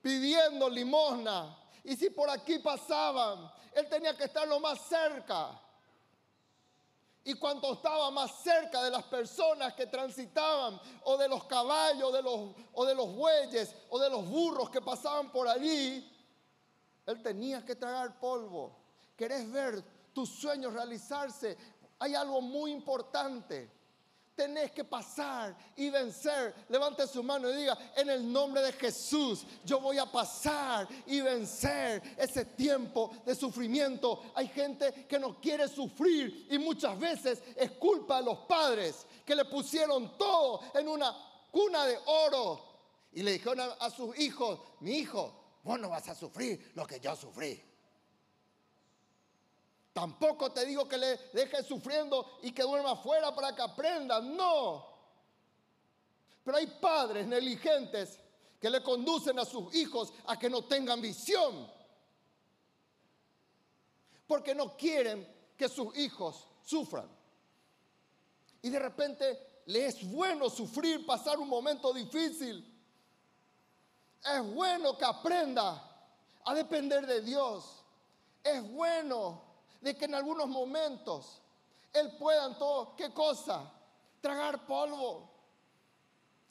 pidiendo 0.00 0.70
limosna. 0.70 1.54
Y 1.84 1.94
si 1.94 2.08
por 2.08 2.30
aquí 2.30 2.60
pasaban, 2.60 3.52
él 3.74 3.86
tenía 3.90 4.16
que 4.16 4.24
estar 4.24 4.48
lo 4.48 4.58
más 4.58 4.80
cerca. 4.88 5.60
Y 7.24 7.34
cuando 7.34 7.74
estaba 7.74 8.10
más 8.10 8.42
cerca 8.42 8.82
de 8.82 8.90
las 8.90 9.04
personas 9.04 9.74
que 9.74 9.86
transitaban, 9.86 10.80
o 11.04 11.18
de 11.18 11.28
los 11.28 11.44
caballos, 11.44 12.10
de 12.10 12.22
los, 12.22 12.54
o 12.72 12.86
de 12.86 12.94
los 12.94 13.14
bueyes, 13.14 13.74
o 13.90 13.98
de 13.98 14.08
los 14.08 14.26
burros 14.26 14.70
que 14.70 14.80
pasaban 14.80 15.30
por 15.30 15.46
allí, 15.46 16.10
él 17.04 17.22
tenía 17.22 17.62
que 17.62 17.76
tragar 17.76 18.18
polvo. 18.18 18.74
¿Querés 19.14 19.52
ver 19.52 19.84
tus 20.14 20.30
sueños 20.30 20.72
realizarse? 20.72 21.56
Hay 22.02 22.16
algo 22.16 22.40
muy 22.40 22.72
importante 22.72 23.70
tenés 24.34 24.72
que 24.72 24.82
pasar 24.82 25.56
y 25.76 25.88
vencer. 25.88 26.52
Levante 26.68 27.06
su 27.06 27.22
mano 27.22 27.48
y 27.48 27.56
diga, 27.56 27.78
en 27.94 28.10
el 28.10 28.32
nombre 28.32 28.60
de 28.62 28.72
Jesús, 28.72 29.44
yo 29.64 29.80
voy 29.80 29.98
a 29.98 30.06
pasar 30.06 30.88
y 31.06 31.20
vencer 31.20 32.02
ese 32.16 32.44
tiempo 32.44 33.12
de 33.24 33.36
sufrimiento. 33.36 34.22
Hay 34.34 34.48
gente 34.48 35.06
que 35.08 35.18
no 35.18 35.40
quiere 35.40 35.68
sufrir 35.68 36.48
y 36.50 36.58
muchas 36.58 36.98
veces 36.98 37.40
es 37.56 37.70
culpa 37.72 38.18
de 38.18 38.24
los 38.24 38.38
padres 38.40 39.06
que 39.24 39.36
le 39.36 39.44
pusieron 39.44 40.16
todo 40.18 40.60
en 40.74 40.88
una 40.88 41.14
cuna 41.52 41.84
de 41.86 41.98
oro 42.06 42.60
y 43.12 43.22
le 43.22 43.32
dijeron 43.32 43.60
a, 43.60 43.64
a 43.74 43.90
sus 43.90 44.18
hijos, 44.18 44.58
mi 44.80 44.92
hijo, 44.98 45.60
vos 45.62 45.78
no 45.78 45.90
vas 45.90 46.08
a 46.08 46.14
sufrir 46.16 46.72
lo 46.74 46.84
que 46.84 46.98
yo 46.98 47.14
sufrí. 47.14 47.71
Tampoco 49.92 50.50
te 50.52 50.64
digo 50.64 50.88
que 50.88 50.96
le 50.96 51.16
dejes 51.32 51.66
sufriendo 51.66 52.38
y 52.42 52.52
que 52.52 52.62
duerma 52.62 52.92
afuera 52.92 53.34
para 53.34 53.54
que 53.54 53.62
aprenda. 53.62 54.20
No. 54.20 54.86
Pero 56.42 56.56
hay 56.56 56.66
padres 56.66 57.26
negligentes 57.26 58.18
que 58.58 58.70
le 58.70 58.82
conducen 58.82 59.38
a 59.38 59.44
sus 59.44 59.74
hijos 59.74 60.12
a 60.26 60.38
que 60.38 60.48
no 60.48 60.64
tengan 60.64 61.00
visión. 61.00 61.70
Porque 64.26 64.54
no 64.54 64.76
quieren 64.76 65.28
que 65.56 65.68
sus 65.68 65.94
hijos 65.98 66.46
sufran. 66.64 67.08
Y 68.62 68.70
de 68.70 68.78
repente 68.78 69.62
le 69.66 69.86
es 69.86 70.10
bueno 70.10 70.48
sufrir, 70.48 71.04
pasar 71.04 71.38
un 71.38 71.48
momento 71.48 71.92
difícil. 71.92 72.66
Es 74.24 74.54
bueno 74.54 74.96
que 74.96 75.04
aprenda 75.04 76.08
a 76.44 76.54
depender 76.54 77.06
de 77.06 77.20
Dios. 77.20 77.84
Es 78.42 78.66
bueno 78.72 79.51
de 79.82 79.96
que 79.96 80.04
en 80.06 80.14
algunos 80.14 80.48
momentos 80.48 81.42
Él 81.92 82.16
pueda 82.16 82.46
en 82.46 82.56
todo, 82.56 82.96
¿qué 82.96 83.12
cosa? 83.12 83.70
Tragar 84.20 84.64
polvo. 84.64 85.28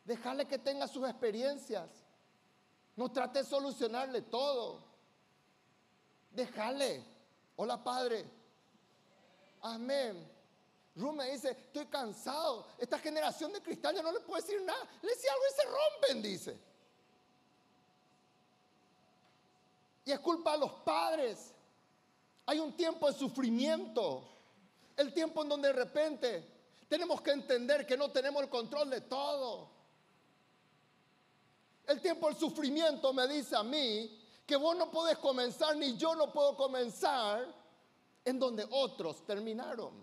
Dejarle 0.03 0.45
que 0.45 0.59
tenga 0.59 0.87
sus 0.87 1.07
experiencias. 1.09 1.89
No 2.95 3.09
trate 3.11 3.39
de 3.39 3.45
solucionarle 3.45 4.21
todo. 4.23 4.83
Déjale. 6.31 7.03
Hola 7.55 7.81
Padre. 7.81 8.29
Amén. 9.61 10.29
Ru 10.95 11.13
me 11.13 11.31
dice, 11.31 11.51
estoy 11.51 11.85
cansado. 11.85 12.67
Esta 12.77 12.99
generación 12.99 13.53
de 13.53 13.61
cristal 13.61 13.95
ya 13.95 14.01
no 14.01 14.11
le 14.11 14.19
puedo 14.19 14.41
decir 14.41 14.61
nada. 14.63 14.85
Le 15.01 15.09
decía 15.09 15.31
algo 15.31 15.45
y 15.45 15.55
se 15.55 15.67
rompen, 15.67 16.21
dice. 16.21 16.59
Y 20.03 20.11
es 20.11 20.19
culpa 20.19 20.53
de 20.53 20.57
los 20.57 20.71
padres. 20.81 21.53
Hay 22.51 22.59
un 22.59 22.73
tiempo 22.73 23.09
de 23.09 23.17
sufrimiento. 23.17 24.27
El 24.97 25.13
tiempo 25.13 25.41
en 25.41 25.47
donde 25.47 25.69
de 25.69 25.73
repente 25.73 26.45
tenemos 26.89 27.21
que 27.21 27.31
entender 27.31 27.87
que 27.87 27.95
no 27.95 28.11
tenemos 28.11 28.43
el 28.43 28.49
control 28.49 28.89
de 28.89 28.99
todo. 28.99 29.69
El 31.87 32.01
tiempo 32.01 32.27
del 32.27 32.37
sufrimiento 32.37 33.13
me 33.13 33.25
dice 33.29 33.55
a 33.55 33.63
mí 33.63 34.19
que 34.45 34.57
vos 34.57 34.75
no 34.75 34.91
podés 34.91 35.17
comenzar 35.19 35.77
ni 35.77 35.95
yo 35.95 36.13
no 36.13 36.33
puedo 36.33 36.57
comenzar 36.57 37.47
en 38.25 38.37
donde 38.37 38.67
otros 38.69 39.25
terminaron. 39.25 39.93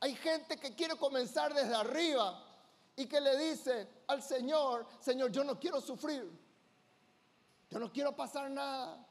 Hay 0.00 0.16
gente 0.16 0.56
que 0.56 0.74
quiere 0.74 0.96
comenzar 0.96 1.54
desde 1.54 1.76
arriba 1.76 2.48
y 2.96 3.06
que 3.06 3.20
le 3.20 3.38
dice 3.38 3.86
al 4.08 4.24
Señor, 4.24 4.88
Señor, 4.98 5.30
yo 5.30 5.44
no 5.44 5.60
quiero 5.60 5.80
sufrir. 5.80 6.28
Yo 7.70 7.78
no 7.78 7.92
quiero 7.92 8.16
pasar 8.16 8.50
nada. 8.50 9.06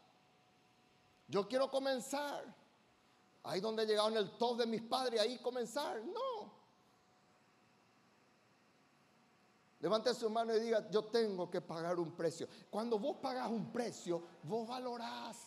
Yo 1.30 1.48
quiero 1.48 1.70
comenzar. 1.70 2.44
Ahí 3.44 3.62
donde 3.62 3.86
llegaron 3.86 4.18
el 4.18 4.38
top 4.38 4.58
de 4.58 4.66
mis 4.66 4.82
padres, 4.82 5.22
ahí 5.22 5.38
comenzar. 5.40 6.04
No. 6.04 6.60
Levante 9.80 10.14
su 10.14 10.30
mano 10.30 10.54
y 10.54 10.60
diga, 10.60 10.90
yo 10.90 11.06
tengo 11.06 11.50
que 11.50 11.62
pagar 11.62 11.98
un 12.00 12.12
precio. 12.12 12.50
Cuando 12.70 13.00
vos 13.00 13.18
pagas 13.22 13.48
un 13.48 13.72
precio, 13.72 14.22
vos 14.44 14.68
valorás. 14.68 15.38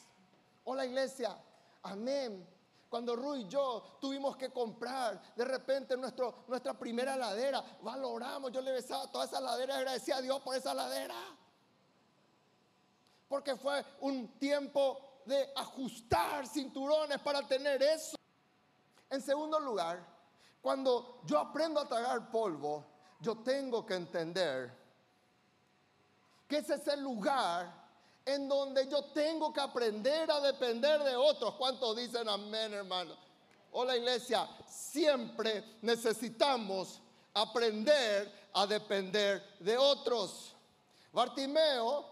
Hola 0.65 0.87
iglesia, 0.87 1.37
amén. 1.83 2.49
Cuando 2.89 3.15
Ruy 3.15 3.43
y 3.43 3.49
yo 3.49 3.99
tuvimos 4.01 4.37
que 4.37 4.51
comprar 4.51 5.21
de 5.35 5.45
repente 5.45 5.97
nuestra 5.97 6.79
primera 6.79 7.17
ladera, 7.17 7.63
valoramos. 7.83 8.53
Yo 8.53 8.61
le 8.63 8.73
besaba 8.73 9.11
toda 9.11 9.27
esa 9.27 9.41
ladera 9.41 9.75
y 9.75 9.77
agradecía 9.79 10.17
a 10.17 10.23
Dios 10.23 10.41
por 10.41 10.57
esa 10.57 10.73
ladera. 10.73 11.17
Porque 13.29 13.57
fue 13.57 13.85
un 14.01 14.39
tiempo 14.39 15.12
de 15.27 15.53
ajustar 15.57 16.47
cinturones 16.47 17.19
para 17.21 17.47
tener 17.47 17.83
eso. 17.83 18.17
En 19.11 19.21
segundo 19.21 19.61
lugar, 19.61 20.05
cuando 20.61 21.21
yo 21.25 21.39
aprendo 21.39 21.81
a 21.81 21.89
tragar 21.89 22.31
polvo, 22.31 22.85
yo 23.21 23.37
tengo 23.39 23.85
que 23.85 23.95
entender 23.95 24.73
que 26.49 26.59
ese 26.59 26.75
es 26.75 26.87
el 26.89 27.03
lugar 27.03 27.83
en 28.25 28.49
donde 28.49 28.89
yo 28.89 29.05
tengo 29.07 29.53
que 29.53 29.61
aprender 29.61 30.31
a 30.31 30.41
depender 30.41 31.03
de 31.03 31.17
otros. 31.17 31.55
¿Cuántos 31.55 31.97
dicen 31.97 32.29
amén, 32.29 32.73
hermano? 32.73 33.17
Hola 33.73 33.97
iglesia, 33.97 34.49
siempre 34.67 35.79
necesitamos 35.83 37.01
aprender 37.35 38.31
a 38.53 38.67
depender 38.67 39.43
de 39.59 39.79
otros. 39.79 40.55
Bartimeo 41.13 42.07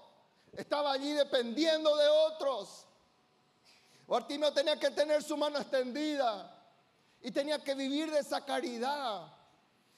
estaba 0.52 0.92
allí 0.92 1.12
dependiendo 1.12 1.96
de 1.96 2.08
otros. 2.08 2.86
Bartimeo 4.10 4.52
tenía 4.52 4.76
que 4.76 4.90
tener 4.90 5.22
su 5.22 5.36
mano 5.36 5.60
extendida 5.60 6.52
y 7.22 7.30
tenía 7.30 7.62
que 7.62 7.76
vivir 7.76 8.10
de 8.10 8.18
esa 8.18 8.44
caridad 8.44 9.32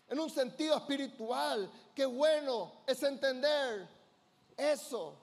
en 0.06 0.20
un 0.20 0.28
sentido 0.28 0.76
espiritual. 0.76 1.70
Qué 1.94 2.04
bueno 2.04 2.82
es 2.86 3.02
entender 3.02 3.88
eso. 4.54 5.16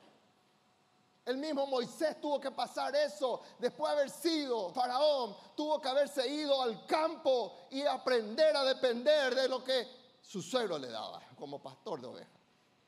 El 1.23 1.37
mismo 1.37 1.67
Moisés 1.67 2.19
tuvo 2.19 2.39
que 2.41 2.49
pasar 2.49 2.95
eso. 2.95 3.43
Después 3.59 3.93
de 3.93 3.99
haber 3.99 4.09
sido 4.09 4.73
faraón, 4.73 5.37
tuvo 5.55 5.79
que 5.79 5.87
haberse 5.87 6.27
ido 6.27 6.59
al 6.59 6.87
campo 6.87 7.67
y 7.69 7.83
aprender 7.83 8.57
a 8.57 8.63
depender 8.63 9.35
de 9.35 9.47
lo 9.47 9.63
que 9.63 9.85
su 10.19 10.41
suegro 10.41 10.79
le 10.79 10.89
daba 10.89 11.21
como 11.37 11.61
pastor 11.61 12.01
de 12.01 12.07
ovejas. 12.07 12.41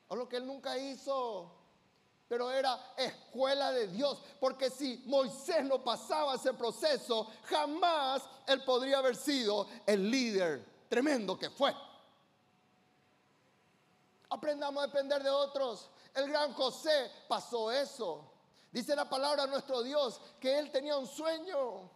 O 0.07 0.15
lo 0.15 0.27
que 0.27 0.37
él 0.37 0.47
nunca 0.47 0.75
hizo 0.79 1.60
pero 2.31 2.49
era 2.49 2.93
escuela 2.95 3.73
de 3.73 3.87
Dios, 3.87 4.17
porque 4.39 4.69
si 4.69 5.03
Moisés 5.05 5.65
no 5.65 5.83
pasaba 5.83 6.35
ese 6.35 6.53
proceso, 6.53 7.27
jamás 7.43 8.23
él 8.47 8.63
podría 8.63 8.99
haber 8.99 9.17
sido 9.17 9.67
el 9.85 10.09
líder 10.09 10.65
tremendo 10.87 11.37
que 11.37 11.49
fue. 11.49 11.75
Aprendamos 14.29 14.81
a 14.81 14.87
depender 14.87 15.21
de 15.21 15.29
otros. 15.29 15.89
El 16.13 16.29
gran 16.29 16.53
José 16.53 17.11
pasó 17.27 17.69
eso. 17.69 18.31
Dice 18.71 18.95
la 18.95 19.09
palabra 19.09 19.45
nuestro 19.45 19.83
Dios 19.83 20.21
que 20.39 20.57
él 20.57 20.71
tenía 20.71 20.95
un 20.95 21.07
sueño. 21.07 21.91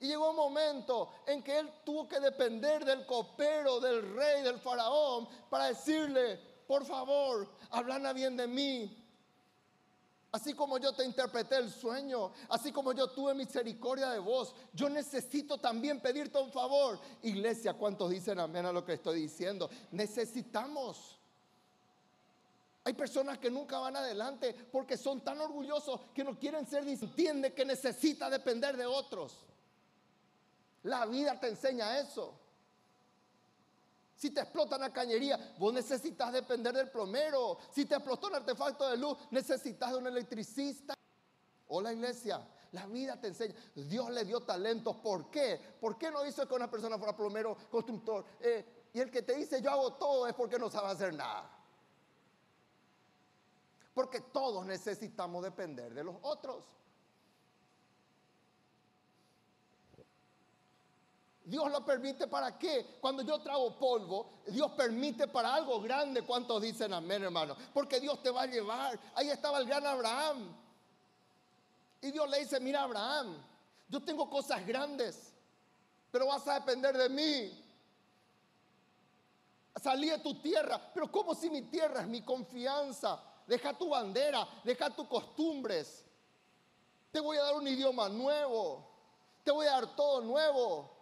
Y 0.00 0.06
llegó 0.06 0.30
un 0.30 0.36
momento 0.36 1.10
en 1.26 1.42
que 1.42 1.58
él 1.58 1.70
tuvo 1.84 2.08
que 2.08 2.20
depender 2.20 2.86
del 2.86 3.04
copero, 3.04 3.80
del 3.80 4.14
rey, 4.14 4.40
del 4.40 4.58
faraón, 4.58 5.28
para 5.50 5.66
decirle, 5.66 6.55
por 6.66 6.84
favor, 6.84 7.48
hablan 7.70 8.14
bien 8.14 8.36
de 8.36 8.46
mí. 8.46 9.02
Así 10.32 10.52
como 10.52 10.76
yo 10.78 10.92
te 10.92 11.04
interpreté 11.04 11.56
el 11.56 11.70
sueño, 11.70 12.32
así 12.50 12.70
como 12.70 12.92
yo 12.92 13.08
tuve 13.08 13.32
misericordia 13.32 14.10
de 14.10 14.18
vos, 14.18 14.54
yo 14.74 14.88
necesito 14.90 15.58
también 15.58 16.00
pedirte 16.00 16.38
un 16.38 16.52
favor. 16.52 17.00
Iglesia, 17.22 17.72
¿cuántos 17.74 18.10
dicen 18.10 18.38
amén 18.38 18.66
a 18.66 18.72
lo 18.72 18.84
que 18.84 18.94
estoy 18.94 19.22
diciendo? 19.22 19.70
Necesitamos. 19.92 21.16
Hay 22.84 22.92
personas 22.92 23.38
que 23.38 23.50
nunca 23.50 23.78
van 23.78 23.96
adelante 23.96 24.54
porque 24.70 24.96
son 24.96 25.22
tan 25.22 25.40
orgullosos 25.40 26.00
que 26.14 26.22
no 26.22 26.38
quieren 26.38 26.66
ser, 26.66 26.86
entiende 26.86 27.54
que 27.54 27.64
necesita 27.64 28.28
depender 28.28 28.76
de 28.76 28.86
otros. 28.86 29.46
La 30.82 31.06
vida 31.06 31.40
te 31.40 31.48
enseña 31.48 31.98
eso. 31.98 32.45
Si 34.16 34.30
te 34.30 34.40
explota 34.40 34.78
la 34.78 34.90
cañería, 34.90 35.54
vos 35.58 35.74
necesitas 35.74 36.32
depender 36.32 36.74
del 36.74 36.90
plomero. 36.90 37.58
Si 37.70 37.84
te 37.84 37.96
explotó 37.96 38.28
un 38.28 38.36
artefacto 38.36 38.88
de 38.88 38.96
luz, 38.96 39.18
necesitas 39.30 39.92
de 39.92 39.98
un 39.98 40.06
electricista. 40.06 40.94
Hola 41.68 41.92
iglesia, 41.92 42.46
La 42.72 42.86
vida 42.86 43.20
te 43.20 43.28
enseña. 43.28 43.54
Dios 43.74 44.10
le 44.10 44.24
dio 44.24 44.40
talentos. 44.40 44.96
¿Por 44.96 45.30
qué? 45.30 45.60
¿Por 45.80 45.98
qué 45.98 46.10
no 46.10 46.26
hizo 46.26 46.48
que 46.48 46.54
una 46.54 46.70
persona 46.70 46.98
fuera 46.98 47.14
plomero, 47.14 47.56
constructor? 47.70 48.24
Eh, 48.40 48.88
y 48.94 49.00
el 49.00 49.10
que 49.10 49.22
te 49.22 49.34
dice 49.34 49.60
yo 49.60 49.70
hago 49.70 49.92
todo 49.94 50.26
es 50.26 50.34
porque 50.34 50.58
no 50.58 50.70
sabe 50.70 50.88
hacer 50.88 51.14
nada. 51.14 51.50
Porque 53.92 54.20
todos 54.20 54.64
necesitamos 54.64 55.42
depender 55.42 55.92
de 55.92 56.04
los 56.04 56.16
otros. 56.22 56.64
Dios 61.46 61.70
lo 61.70 61.84
permite 61.84 62.26
para 62.26 62.58
qué? 62.58 62.98
Cuando 63.00 63.22
yo 63.22 63.38
trago 63.38 63.78
polvo, 63.78 64.42
Dios 64.48 64.72
permite 64.72 65.28
para 65.28 65.54
algo 65.54 65.80
grande. 65.80 66.22
¿Cuántos 66.22 66.60
dicen 66.60 66.92
amén, 66.92 67.22
hermano? 67.22 67.56
Porque 67.72 68.00
Dios 68.00 68.20
te 68.20 68.30
va 68.30 68.42
a 68.42 68.46
llevar. 68.46 68.98
Ahí 69.14 69.30
estaba 69.30 69.60
el 69.60 69.66
gran 69.66 69.86
Abraham. 69.86 70.52
Y 72.00 72.10
Dios 72.10 72.28
le 72.28 72.40
dice, 72.40 72.58
mira 72.58 72.82
Abraham, 72.82 73.40
yo 73.88 74.02
tengo 74.02 74.28
cosas 74.28 74.66
grandes, 74.66 75.32
pero 76.10 76.26
vas 76.26 76.48
a 76.48 76.54
depender 76.54 76.96
de 76.96 77.08
mí. 77.10 77.64
Salí 79.80 80.10
de 80.10 80.18
tu 80.18 80.34
tierra, 80.40 80.90
pero 80.92 81.12
¿cómo 81.12 81.32
si 81.36 81.48
mi 81.48 81.62
tierra 81.62 82.00
es 82.00 82.08
mi 82.08 82.22
confianza? 82.22 83.22
Deja 83.46 83.72
tu 83.72 83.90
bandera, 83.90 84.48
deja 84.64 84.90
tus 84.90 85.06
costumbres. 85.06 86.04
Te 87.12 87.20
voy 87.20 87.36
a 87.36 87.44
dar 87.44 87.54
un 87.54 87.68
idioma 87.68 88.08
nuevo, 88.08 88.84
te 89.44 89.52
voy 89.52 89.66
a 89.66 89.72
dar 89.72 89.94
todo 89.94 90.22
nuevo 90.22 90.95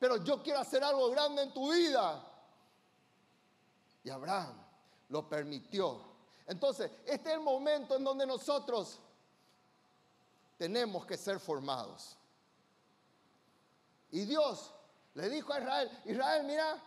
pero 0.00 0.16
yo 0.16 0.42
quiero 0.42 0.58
hacer 0.58 0.82
algo 0.82 1.10
grande 1.10 1.42
en 1.42 1.52
tu 1.52 1.70
vida. 1.70 2.26
Y 4.02 4.08
Abraham 4.10 4.56
lo 5.10 5.28
permitió. 5.28 6.00
Entonces, 6.46 6.90
este 7.04 7.28
es 7.28 7.34
el 7.36 7.40
momento 7.40 7.94
en 7.94 8.02
donde 8.02 8.26
nosotros 8.26 8.98
tenemos 10.56 11.04
que 11.04 11.18
ser 11.18 11.38
formados. 11.38 12.16
Y 14.10 14.24
Dios 14.24 14.72
le 15.14 15.28
dijo 15.28 15.52
a 15.52 15.60
Israel, 15.60 16.02
Israel, 16.06 16.46
mira, 16.46 16.82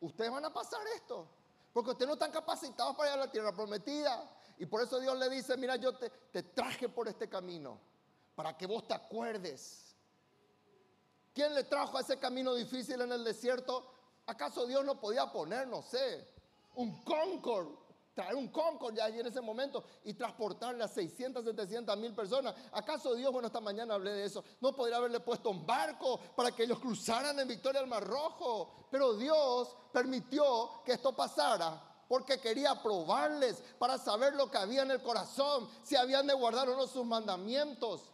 ustedes 0.00 0.30
van 0.30 0.44
a 0.44 0.52
pasar 0.52 0.80
esto, 0.94 1.28
porque 1.72 1.90
ustedes 1.90 2.06
no 2.06 2.14
están 2.14 2.30
capacitados 2.30 2.96
para 2.96 3.10
ir 3.10 3.14
a 3.14 3.24
la 3.26 3.30
tierra 3.30 3.52
prometida. 3.52 4.30
Y 4.58 4.66
por 4.66 4.82
eso 4.82 5.00
Dios 5.00 5.18
le 5.18 5.28
dice, 5.28 5.56
mira, 5.56 5.76
yo 5.76 5.96
te, 5.96 6.42
traje 6.44 6.88
por 6.88 7.08
este 7.08 7.28
camino, 7.28 7.80
para 8.36 8.56
que 8.56 8.66
vos 8.66 8.86
te 8.86 8.94
acuerdes 8.94 9.85
¿Quién 11.36 11.54
le 11.54 11.64
trajo 11.64 11.98
a 11.98 12.00
ese 12.00 12.18
camino 12.18 12.54
difícil 12.54 12.98
en 12.98 13.12
el 13.12 13.22
desierto? 13.22 13.84
¿Acaso 14.24 14.66
Dios 14.66 14.82
no 14.86 14.98
podía 14.98 15.30
poner, 15.30 15.68
no 15.68 15.82
sé, 15.82 16.26
un 16.76 17.02
Concord, 17.02 17.68
traer 18.14 18.36
un 18.36 18.48
Concord 18.48 18.94
ya 18.94 19.04
allí 19.04 19.20
en 19.20 19.26
ese 19.26 19.42
momento 19.42 19.84
y 20.04 20.14
transportarle 20.14 20.82
a 20.82 20.88
600, 20.88 21.44
700 21.44 21.94
mil 21.98 22.14
personas? 22.14 22.54
¿Acaso 22.72 23.14
Dios, 23.14 23.30
bueno, 23.30 23.48
esta 23.48 23.60
mañana 23.60 23.96
hablé 23.96 24.12
de 24.12 24.24
eso, 24.24 24.42
no 24.62 24.74
podría 24.74 24.96
haberle 24.96 25.20
puesto 25.20 25.50
un 25.50 25.66
barco 25.66 26.18
para 26.34 26.52
que 26.52 26.62
ellos 26.62 26.78
cruzaran 26.78 27.38
en 27.38 27.46
victoria 27.46 27.82
al 27.82 27.86
Mar 27.86 28.02
Rojo? 28.02 28.86
Pero 28.90 29.12
Dios 29.12 29.76
permitió 29.92 30.82
que 30.86 30.92
esto 30.92 31.14
pasara 31.14 31.82
porque 32.08 32.40
quería 32.40 32.82
probarles 32.82 33.62
para 33.78 33.98
saber 33.98 34.34
lo 34.36 34.50
que 34.50 34.56
había 34.56 34.80
en 34.80 34.90
el 34.90 35.02
corazón, 35.02 35.68
si 35.82 35.96
habían 35.96 36.26
de 36.26 36.32
guardar 36.32 36.70
o 36.70 36.76
no 36.78 36.86
sus 36.86 37.04
mandamientos. 37.04 38.10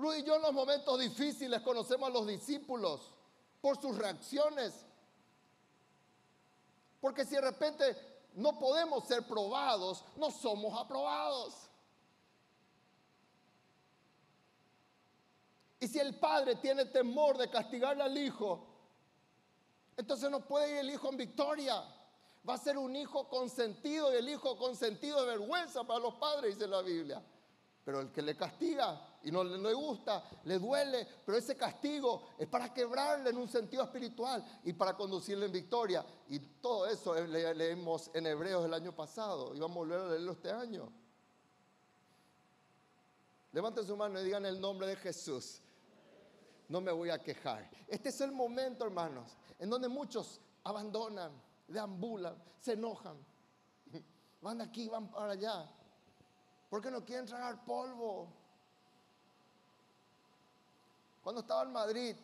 Luis 0.00 0.20
y 0.20 0.24
yo 0.24 0.36
en 0.36 0.42
los 0.42 0.52
momentos 0.52 0.98
difíciles 0.98 1.60
conocemos 1.60 2.08
a 2.08 2.12
los 2.12 2.26
discípulos 2.26 3.00
por 3.60 3.80
sus 3.80 3.96
reacciones. 3.96 4.74
Porque 7.00 7.24
si 7.24 7.34
de 7.34 7.42
repente 7.42 7.96
no 8.34 8.58
podemos 8.58 9.04
ser 9.04 9.26
probados, 9.26 10.04
no 10.16 10.30
somos 10.30 10.78
aprobados. 10.78 11.54
Y 15.80 15.88
si 15.88 15.98
el 15.98 16.14
padre 16.18 16.56
tiene 16.56 16.84
temor 16.86 17.38
de 17.38 17.48
castigarle 17.48 18.02
al 18.02 18.16
hijo, 18.16 18.66
entonces 19.96 20.30
no 20.30 20.46
puede 20.46 20.70
ir 20.72 20.76
el 20.78 20.90
hijo 20.90 21.08
en 21.10 21.16
victoria. 21.16 21.82
Va 22.48 22.54
a 22.54 22.58
ser 22.58 22.78
un 22.78 22.94
hijo 22.96 23.28
consentido 23.28 24.12
y 24.12 24.16
el 24.16 24.28
hijo 24.28 24.56
consentido 24.56 25.20
de 25.20 25.38
vergüenza 25.38 25.84
para 25.84 26.00
los 26.00 26.14
padres, 26.14 26.54
dice 26.54 26.66
la 26.66 26.80
Biblia. 26.82 27.22
Pero 27.90 28.02
el 28.02 28.12
que 28.12 28.22
le 28.22 28.36
castiga 28.36 29.18
y 29.24 29.32
no 29.32 29.42
le 29.42 29.74
gusta, 29.74 30.22
le 30.44 30.60
duele, 30.60 31.04
pero 31.26 31.36
ese 31.36 31.56
castigo 31.56 32.28
es 32.38 32.46
para 32.46 32.72
quebrarle 32.72 33.30
en 33.30 33.36
un 33.36 33.48
sentido 33.48 33.82
espiritual 33.82 34.44
y 34.62 34.72
para 34.74 34.96
conducirle 34.96 35.46
en 35.46 35.50
victoria. 35.50 36.06
Y 36.28 36.38
todo 36.38 36.86
eso 36.86 37.12
leemos 37.16 38.08
en 38.14 38.28
Hebreos 38.28 38.64
el 38.64 38.74
año 38.74 38.94
pasado 38.94 39.56
y 39.56 39.58
vamos 39.58 39.74
a 39.74 39.78
volver 39.80 40.00
a 40.02 40.08
leerlo 40.08 40.30
este 40.30 40.52
año. 40.52 40.88
Levanten 43.50 43.84
su 43.84 43.96
mano 43.96 44.20
y 44.20 44.24
digan 44.24 44.46
el 44.46 44.60
nombre 44.60 44.86
de 44.86 44.94
Jesús. 44.94 45.60
No 46.68 46.80
me 46.80 46.92
voy 46.92 47.10
a 47.10 47.18
quejar. 47.20 47.68
Este 47.88 48.10
es 48.10 48.20
el 48.20 48.30
momento, 48.30 48.84
hermanos, 48.84 49.36
en 49.58 49.68
donde 49.68 49.88
muchos 49.88 50.40
abandonan, 50.62 51.32
deambulan, 51.66 52.40
se 52.60 52.74
enojan. 52.74 53.16
Van 54.40 54.58
de 54.58 54.62
aquí, 54.62 54.88
van 54.88 55.10
para 55.10 55.32
allá. 55.32 55.68
Porque 56.70 56.90
no 56.90 57.04
quieren 57.04 57.26
tragar 57.26 57.62
polvo. 57.64 58.28
Cuando 61.22 61.42
estaba 61.42 61.64
en 61.64 61.72
Madrid, 61.72 62.16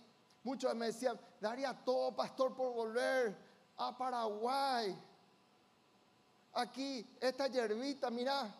muchos 0.44 0.74
me 0.74 0.86
decían, 0.86 1.18
daría 1.40 1.74
todo, 1.84 2.12
pastor, 2.12 2.54
por 2.54 2.72
volver 2.72 3.36
a 3.76 3.96
Paraguay. 3.98 4.96
Aquí, 6.54 7.06
esta 7.20 7.48
hierbita, 7.48 8.08
mira, 8.08 8.54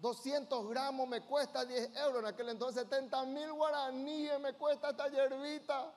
200 0.00 0.68
gramos 0.70 1.06
me 1.06 1.20
cuesta 1.20 1.64
10 1.64 1.96
euros. 1.96 2.22
En 2.22 2.26
aquel 2.26 2.48
entonces 2.48 2.82
70 2.82 3.24
mil 3.26 3.52
guaraníes 3.52 4.40
me 4.40 4.54
cuesta 4.54 4.90
esta 4.90 5.08
hierbita. 5.08 5.92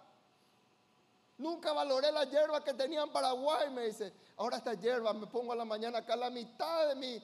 Nunca 1.37 1.73
valoré 1.73 2.11
la 2.11 2.25
hierba 2.25 2.63
que 2.63 2.73
tenía 2.73 3.01
en 3.01 3.11
Paraguay, 3.11 3.69
me 3.71 3.87
dice. 3.87 4.13
Ahora 4.37 4.57
esta 4.57 4.73
hierba 4.73 5.13
me 5.13 5.25
pongo 5.27 5.53
a 5.53 5.55
la 5.55 5.65
mañana 5.65 5.99
acá 5.99 6.15
la 6.15 6.29
mitad 6.29 6.89
de 6.89 6.95
mi 6.95 7.23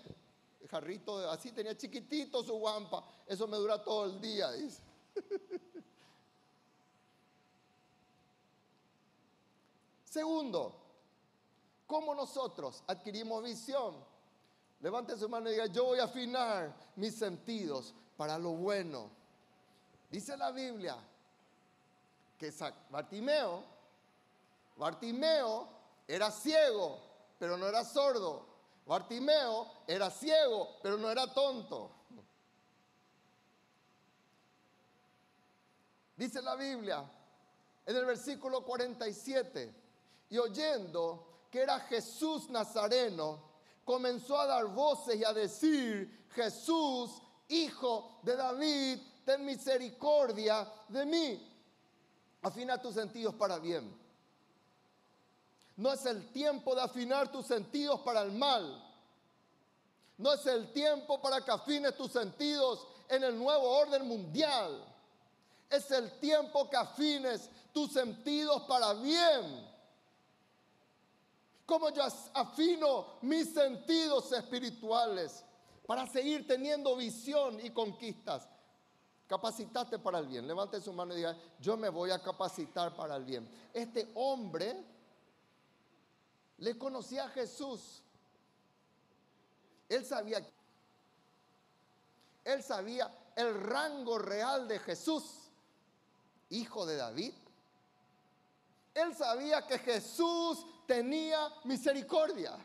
jarrito, 0.67 1.29
así 1.29 1.51
tenía 1.51 1.77
chiquitito 1.77 2.43
su 2.43 2.53
guampa. 2.57 3.03
Eso 3.27 3.47
me 3.47 3.57
dura 3.57 3.83
todo 3.83 4.05
el 4.05 4.19
día, 4.19 4.51
dice. 4.51 4.81
Segundo, 10.03 10.75
¿cómo 11.85 12.15
nosotros 12.15 12.83
adquirimos 12.87 13.43
visión? 13.43 13.95
Levante 14.81 15.17
su 15.17 15.29
mano 15.29 15.49
y 15.49 15.51
diga, 15.53 15.67
yo 15.67 15.85
voy 15.85 15.99
a 15.99 16.05
afinar 16.05 16.73
mis 16.95 17.15
sentidos 17.15 17.93
para 18.17 18.37
lo 18.39 18.51
bueno. 18.51 19.09
Dice 20.09 20.35
la 20.35 20.51
Biblia 20.51 20.97
que 22.39 22.51
Bartimeo, 22.89 23.63
Bartimeo 24.77 25.67
era 26.07 26.31
ciego, 26.31 26.97
pero 27.37 27.57
no 27.57 27.67
era 27.67 27.83
sordo. 27.83 28.48
Bartimeo 28.85 29.83
era 29.87 30.09
ciego, 30.09 30.77
pero 30.81 30.97
no 30.97 31.09
era 31.09 31.31
tonto. 31.33 31.91
Dice 36.15 36.41
la 36.41 36.55
Biblia 36.55 37.09
en 37.85 37.95
el 37.95 38.05
versículo 38.05 38.63
47 38.65 39.73
y 40.29 40.37
oyendo 40.37 41.45
que 41.49 41.61
era 41.61 41.79
Jesús 41.79 42.49
Nazareno, 42.49 43.41
comenzó 43.85 44.39
a 44.39 44.45
dar 44.45 44.65
voces 44.67 45.15
y 45.15 45.23
a 45.23 45.33
decir, 45.33 46.27
Jesús, 46.31 47.21
hijo 47.47 48.19
de 48.21 48.35
David, 48.35 48.99
ten 49.25 49.45
misericordia 49.45 50.71
de 50.87 51.05
mí. 51.05 51.55
Afina 52.41 52.79
tus 52.81 52.93
sentidos 52.95 53.33
para 53.35 53.57
bien. 53.57 53.91
No 55.79 55.93
es 55.93 56.05
el 56.05 56.29
tiempo 56.33 56.75
de 56.75 56.81
afinar 56.81 57.31
tus 57.31 57.45
sentidos 57.45 58.01
para 58.01 58.21
el 58.23 58.33
mal. 58.33 58.83
No 60.17 60.33
es 60.33 60.45
el 60.45 60.73
tiempo 60.73 61.21
para 61.21 61.39
que 61.39 61.51
afines 61.51 61.95
tus 61.95 62.11
sentidos 62.11 62.85
en 63.07 63.23
el 63.23 63.39
nuevo 63.39 63.63
orden 63.77 64.05
mundial. 64.05 64.83
Es 65.69 65.89
el 65.91 66.19
tiempo 66.19 66.69
que 66.69 66.75
afines 66.75 67.49
tus 67.71 67.93
sentidos 67.93 68.63
para 68.63 68.93
bien. 68.95 69.69
Como 71.65 71.91
yo 71.91 72.03
afino 72.33 73.19
mis 73.21 73.53
sentidos 73.53 74.33
espirituales 74.33 75.45
para 75.87 76.05
seguir 76.07 76.45
teniendo 76.45 76.97
visión 76.97 77.57
y 77.65 77.69
conquistas. 77.69 78.49
Capacitate 79.27 79.97
para 79.97 80.19
el 80.19 80.27
bien. 80.27 80.45
Levante 80.45 80.81
su 80.81 80.91
mano 80.91 81.13
y 81.13 81.17
diga, 81.17 81.37
yo 81.57 81.77
me 81.77 81.87
voy 81.87 82.11
a 82.11 82.21
capacitar 82.21 82.93
para 82.97 83.15
el 83.15 83.23
bien. 83.23 83.49
Este 83.73 84.11
hombre 84.15 84.98
le 86.59 86.77
conocía 86.77 87.25
a 87.25 87.29
Jesús. 87.29 88.01
Él 89.87 90.05
sabía, 90.05 90.45
él 92.43 92.63
sabía 92.63 93.11
el 93.35 93.59
rango 93.61 94.19
real 94.19 94.67
de 94.67 94.79
Jesús, 94.79 95.23
hijo 96.49 96.85
de 96.85 96.97
David. 96.97 97.33
Él 98.93 99.15
sabía 99.15 99.65
que 99.65 99.79
Jesús 99.79 100.65
tenía 100.85 101.49
misericordia. 101.63 102.57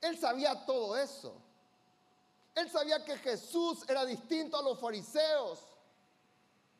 Él 0.00 0.18
sabía 0.18 0.66
todo 0.66 0.96
eso. 0.96 1.34
Él 2.54 2.70
sabía 2.70 3.04
que 3.04 3.16
Jesús 3.18 3.84
era 3.88 4.04
distinto 4.04 4.56
a 4.58 4.62
los 4.62 4.78
fariseos, 4.80 5.60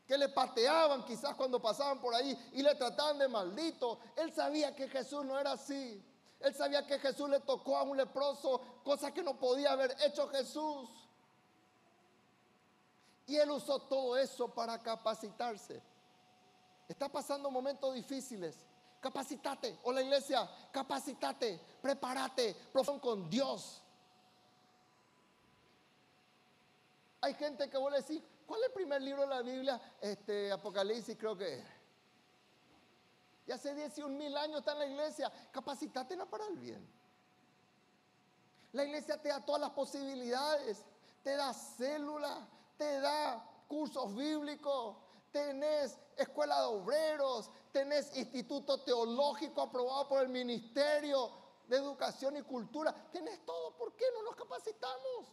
que 0.06 0.16
le 0.16 0.28
pateaban 0.28 1.04
quizás 1.04 1.34
cuando 1.34 1.60
pasaban 1.60 2.00
por 2.00 2.14
ahí 2.14 2.50
y 2.52 2.62
le 2.62 2.74
trataban 2.76 3.18
de 3.18 3.28
maldito. 3.28 3.98
Él 4.16 4.32
sabía 4.32 4.74
que 4.74 4.88
Jesús 4.88 5.24
no 5.24 5.38
era 5.38 5.52
así. 5.52 6.02
Él 6.40 6.54
sabía 6.54 6.86
que 6.86 6.98
Jesús 6.98 7.28
le 7.28 7.40
tocó 7.40 7.76
a 7.76 7.82
un 7.82 7.96
leproso, 7.96 8.60
cosa 8.84 9.12
que 9.12 9.22
no 9.22 9.38
podía 9.38 9.72
haber 9.72 9.96
hecho 10.02 10.28
Jesús. 10.28 10.88
Y 13.26 13.36
él 13.36 13.50
usó 13.50 13.80
todo 13.80 14.16
eso 14.16 14.48
para 14.54 14.80
capacitarse. 14.80 15.82
Está 16.88 17.08
pasando 17.08 17.50
momentos 17.50 17.92
difíciles. 17.94 18.56
Capacitate. 19.00 19.78
O 19.82 19.92
la 19.92 20.02
iglesia, 20.02 20.48
capacitate, 20.70 21.60
prepárate, 21.82 22.54
profesión 22.72 23.00
con 23.00 23.28
Dios. 23.28 23.82
Hay 27.20 27.34
gente 27.34 27.68
que 27.68 27.76
vuelve 27.76 27.98
a 27.98 28.00
decir, 28.02 28.22
¿cuál 28.46 28.60
es 28.60 28.66
el 28.68 28.72
primer 28.72 29.02
libro 29.02 29.22
de 29.22 29.28
la 29.28 29.42
Biblia? 29.42 29.80
Este, 30.00 30.50
Apocalipsis 30.52 31.16
creo 31.18 31.36
que 31.36 31.58
es. 31.58 31.64
Y 33.46 33.52
hace 33.52 33.70
11 33.70 34.06
mil 34.08 34.36
años 34.36 34.58
está 34.58 34.72
en 34.72 34.78
la 34.78 34.86
iglesia. 34.86 35.32
Capacitate 35.52 36.16
para 36.26 36.46
el 36.46 36.56
bien. 36.56 36.88
La 38.72 38.84
iglesia 38.84 39.20
te 39.20 39.28
da 39.28 39.44
todas 39.44 39.60
las 39.60 39.70
posibilidades. 39.70 40.84
Te 41.22 41.36
da 41.36 41.52
células, 41.52 42.38
te 42.76 43.00
da 43.00 43.44
cursos 43.66 44.14
bíblicos, 44.14 44.96
tenés 45.32 45.98
escuela 46.16 46.60
de 46.60 46.66
obreros, 46.66 47.50
tenés 47.72 48.16
instituto 48.16 48.82
teológico 48.82 49.62
aprobado 49.62 50.08
por 50.08 50.22
el 50.22 50.28
Ministerio 50.28 51.30
de 51.66 51.76
Educación 51.76 52.36
y 52.36 52.42
Cultura, 52.42 52.94
tenés 53.10 53.44
todo, 53.44 53.76
¿por 53.76 53.94
qué 53.96 54.04
no 54.14 54.22
nos 54.22 54.36
capacitamos? 54.36 55.32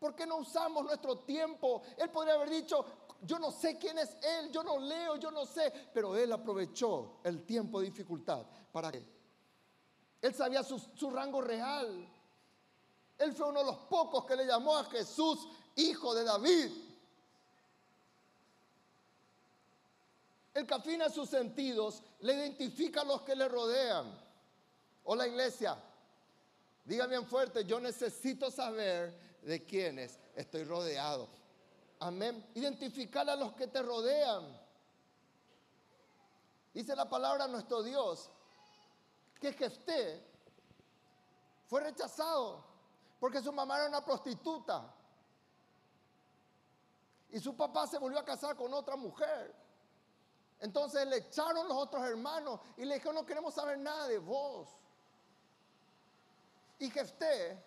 ¿Por 0.00 0.16
qué 0.16 0.26
no 0.26 0.38
usamos 0.38 0.82
nuestro 0.82 1.18
tiempo? 1.18 1.82
Él 1.98 2.08
podría 2.08 2.34
haber 2.34 2.48
dicho, 2.48 2.84
yo 3.22 3.38
no 3.38 3.52
sé 3.52 3.76
quién 3.76 3.98
es 3.98 4.16
Él, 4.22 4.50
yo 4.50 4.62
no 4.62 4.78
leo, 4.78 5.16
yo 5.16 5.30
no 5.30 5.44
sé, 5.44 5.70
pero 5.92 6.16
Él 6.16 6.32
aprovechó 6.32 7.20
el 7.22 7.44
tiempo 7.44 7.80
de 7.80 7.86
dificultad 7.86 8.46
para 8.72 8.90
que 8.90 9.04
Él 10.22 10.34
sabía 10.34 10.62
su, 10.62 10.78
su 10.78 11.10
rango 11.10 11.42
real. 11.42 12.08
Él 13.18 13.34
fue 13.34 13.50
uno 13.50 13.60
de 13.60 13.66
los 13.66 13.76
pocos 13.76 14.24
que 14.24 14.36
le 14.36 14.46
llamó 14.46 14.78
a 14.78 14.84
Jesús 14.84 15.46
hijo 15.76 16.14
de 16.14 16.24
David. 16.24 16.70
El 20.54 20.66
que 20.66 20.74
afina 20.74 21.10
sus 21.10 21.28
sentidos 21.28 22.02
le 22.20 22.34
identifica 22.34 23.02
a 23.02 23.04
los 23.04 23.20
que 23.20 23.36
le 23.36 23.46
rodean. 23.46 24.18
O 25.04 25.14
la 25.14 25.26
iglesia, 25.26 25.76
diga 26.84 27.06
bien 27.06 27.26
fuerte, 27.26 27.66
yo 27.66 27.78
necesito 27.78 28.50
saber 28.50 29.29
de 29.42 29.64
quiénes 29.64 30.18
estoy 30.34 30.64
rodeado. 30.64 31.28
Amén. 32.00 32.46
Identificar 32.54 33.28
a 33.28 33.36
los 33.36 33.52
que 33.52 33.66
te 33.66 33.82
rodean. 33.82 34.58
Dice 36.72 36.94
la 36.94 37.08
palabra 37.08 37.46
nuestro 37.48 37.82
Dios 37.82 38.30
que 39.40 39.52
Jefté 39.52 40.24
fue 41.66 41.82
rechazado 41.82 42.64
porque 43.18 43.42
su 43.42 43.52
mamá 43.52 43.76
era 43.78 43.88
una 43.88 44.04
prostituta. 44.04 44.94
Y 47.30 47.38
su 47.38 47.56
papá 47.56 47.86
se 47.86 47.98
volvió 47.98 48.18
a 48.18 48.24
casar 48.24 48.56
con 48.56 48.72
otra 48.74 48.96
mujer. 48.96 49.54
Entonces 50.58 51.06
le 51.06 51.18
echaron 51.18 51.68
los 51.68 51.76
otros 51.76 52.02
hermanos 52.04 52.60
y 52.76 52.84
le 52.84 52.94
dijeron, 52.94 53.14
no 53.14 53.26
queremos 53.26 53.54
saber 53.54 53.78
nada 53.78 54.08
de 54.08 54.18
vos. 54.18 54.68
Y 56.78 56.90
Jefté 56.90 57.62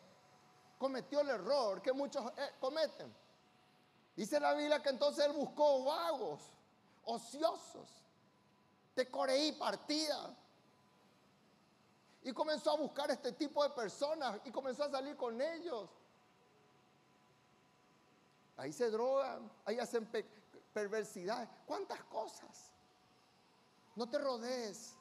cometió 0.84 1.22
el 1.22 1.30
error 1.30 1.82
que 1.82 1.94
muchos 1.94 2.30
eh, 2.36 2.56
cometen. 2.60 3.16
Dice 4.18 4.38
la 4.38 4.54
Biblia 4.54 4.84
que 4.84 4.90
entonces 4.90 5.24
él 5.26 5.32
buscó 5.32 5.86
vagos, 5.86 6.42
ociosos, 7.06 7.88
de 8.94 9.10
Coreí 9.10 9.54
partida. 9.54 10.36
Y 12.24 12.34
comenzó 12.34 12.72
a 12.72 12.76
buscar 12.76 13.10
este 13.12 13.32
tipo 13.32 13.64
de 13.64 13.70
personas 13.70 14.42
y 14.44 14.52
comenzó 14.52 14.84
a 14.84 14.92
salir 14.92 15.16
con 15.16 15.40
ellos. 15.40 15.90
Ahí 18.58 18.74
se 18.74 18.92
drogan, 18.92 19.50
ahí 19.64 19.80
hacen 19.80 20.06
perversidades. 20.74 21.48
¿Cuántas 21.66 22.04
cosas? 22.04 22.74
No 23.96 24.10
te 24.10 24.18
rodees. 24.18 24.98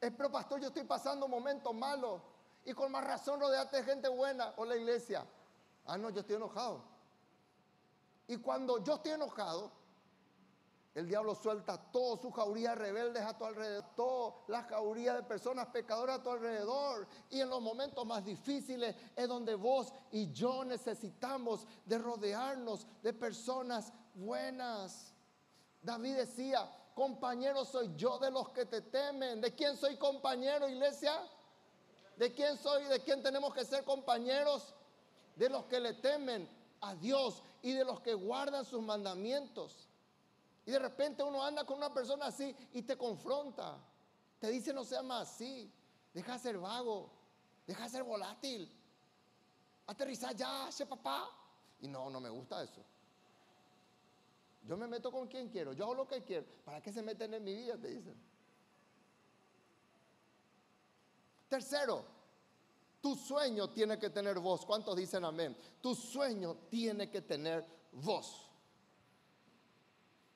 Es, 0.00 0.12
pero 0.16 0.30
pastor, 0.30 0.60
yo 0.60 0.68
estoy 0.68 0.84
pasando 0.84 1.26
momentos 1.26 1.74
malos. 1.74 2.22
Y 2.66 2.74
con 2.74 2.90
más 2.90 3.04
razón 3.04 3.40
rodeate 3.40 3.76
de 3.76 3.84
gente 3.84 4.08
buena 4.08 4.52
o 4.56 4.64
la 4.64 4.76
iglesia. 4.76 5.24
Ah, 5.86 5.96
no, 5.96 6.10
yo 6.10 6.20
estoy 6.20 6.34
enojado. 6.34 6.82
Y 8.26 8.38
cuando 8.38 8.82
yo 8.82 8.96
estoy 8.96 9.12
enojado, 9.12 9.70
el 10.92 11.06
diablo 11.06 11.36
suelta 11.36 11.78
toda 11.92 12.20
su 12.20 12.32
jauría 12.32 12.70
de 12.70 12.74
rebeldes 12.74 13.22
a 13.22 13.38
tu 13.38 13.44
alrededor, 13.44 13.84
toda 13.94 14.34
la 14.48 14.64
jauría 14.64 15.14
de 15.14 15.22
personas 15.22 15.68
pecadoras 15.68 16.18
a 16.18 16.22
tu 16.24 16.30
alrededor. 16.30 17.06
Y 17.30 17.40
en 17.40 17.48
los 17.48 17.62
momentos 17.62 18.04
más 18.04 18.24
difíciles 18.24 18.96
es 19.14 19.28
donde 19.28 19.54
vos 19.54 19.92
y 20.10 20.32
yo 20.32 20.64
necesitamos 20.64 21.68
de 21.84 21.98
rodearnos 21.98 22.84
de 23.00 23.12
personas 23.12 23.92
buenas. 24.14 25.14
David 25.82 26.16
decía, 26.16 26.68
compañero 26.96 27.64
soy 27.64 27.94
yo 27.94 28.18
de 28.18 28.32
los 28.32 28.48
que 28.48 28.66
te 28.66 28.80
temen. 28.80 29.40
¿De 29.40 29.54
quién 29.54 29.76
soy 29.76 29.96
compañero, 29.96 30.68
iglesia? 30.68 31.12
¿De 32.16 32.32
quién 32.32 32.56
soy? 32.56 32.84
¿De 32.84 33.00
quién 33.00 33.22
tenemos 33.22 33.52
que 33.54 33.64
ser 33.64 33.84
compañeros? 33.84 34.74
De 35.34 35.48
los 35.48 35.66
que 35.66 35.80
le 35.80 35.94
temen 35.94 36.48
a 36.80 36.94
Dios 36.94 37.42
y 37.62 37.72
de 37.72 37.84
los 37.84 38.00
que 38.00 38.14
guardan 38.14 38.64
sus 38.64 38.82
mandamientos. 38.82 39.88
Y 40.64 40.70
de 40.70 40.78
repente 40.78 41.22
uno 41.22 41.44
anda 41.44 41.64
con 41.64 41.76
una 41.76 41.92
persona 41.92 42.26
así 42.26 42.56
y 42.72 42.82
te 42.82 42.96
confronta. 42.96 43.78
Te 44.38 44.50
dice 44.50 44.72
no 44.72 44.84
sea 44.84 45.02
más 45.02 45.30
así. 45.30 45.70
Deja 46.12 46.32
de 46.34 46.38
ser 46.38 46.58
vago. 46.58 47.10
Deja 47.66 47.84
de 47.84 47.90
ser 47.90 48.02
volátil. 48.02 48.72
Aterriza 49.86 50.32
ya, 50.32 50.68
ese 50.68 50.86
papá. 50.86 51.30
Y 51.80 51.88
no, 51.88 52.08
no 52.10 52.20
me 52.20 52.30
gusta 52.30 52.62
eso. 52.62 52.82
Yo 54.66 54.76
me 54.76 54.88
meto 54.88 55.12
con 55.12 55.28
quien 55.28 55.48
quiero, 55.48 55.72
yo 55.72 55.84
hago 55.84 55.94
lo 55.94 56.08
que 56.08 56.22
quiero. 56.24 56.44
¿Para 56.64 56.80
qué 56.80 56.92
se 56.92 57.02
meten 57.02 57.32
en 57.34 57.44
mi 57.44 57.54
vida? 57.54 57.76
Te 57.76 57.88
dicen. 57.88 58.20
Tercero, 61.48 62.04
tu 63.00 63.14
sueño 63.14 63.70
tiene 63.70 63.98
que 63.98 64.10
tener 64.10 64.38
voz. 64.38 64.64
¿Cuántos 64.66 64.96
dicen 64.96 65.24
amén? 65.24 65.56
Tu 65.80 65.94
sueño 65.94 66.56
tiene 66.68 67.10
que 67.10 67.22
tener 67.22 67.64
voz. 67.92 68.50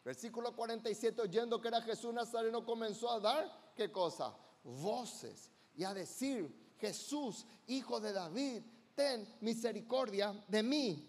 Versículo 0.04 0.54
47, 0.54 1.20
oyendo 1.20 1.60
que 1.60 1.68
era 1.68 1.82
Jesús 1.82 2.14
Nazareno, 2.14 2.64
comenzó 2.64 3.10
a 3.10 3.20
dar, 3.20 3.72
¿qué 3.74 3.92
cosa? 3.92 4.34
Voces 4.64 5.50
y 5.76 5.84
a 5.84 5.92
decir, 5.92 6.74
Jesús, 6.78 7.44
hijo 7.66 8.00
de 8.00 8.12
David, 8.12 8.62
ten 8.94 9.26
misericordia 9.40 10.44
de 10.48 10.62
mí. 10.62 11.08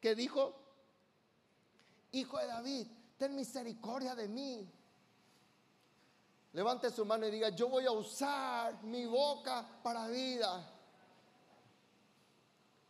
¿Qué 0.00 0.14
dijo? 0.14 0.54
Hijo 2.12 2.38
de 2.38 2.46
David, 2.46 2.86
ten 3.16 3.34
misericordia 3.34 4.14
de 4.14 4.28
mí. 4.28 4.70
Levante 6.52 6.90
su 6.90 7.04
mano 7.04 7.26
y 7.26 7.30
diga, 7.30 7.50
yo 7.50 7.68
voy 7.68 7.86
a 7.86 7.92
usar 7.92 8.82
mi 8.82 9.06
boca 9.06 9.64
para 9.82 10.08
vida. 10.08 10.68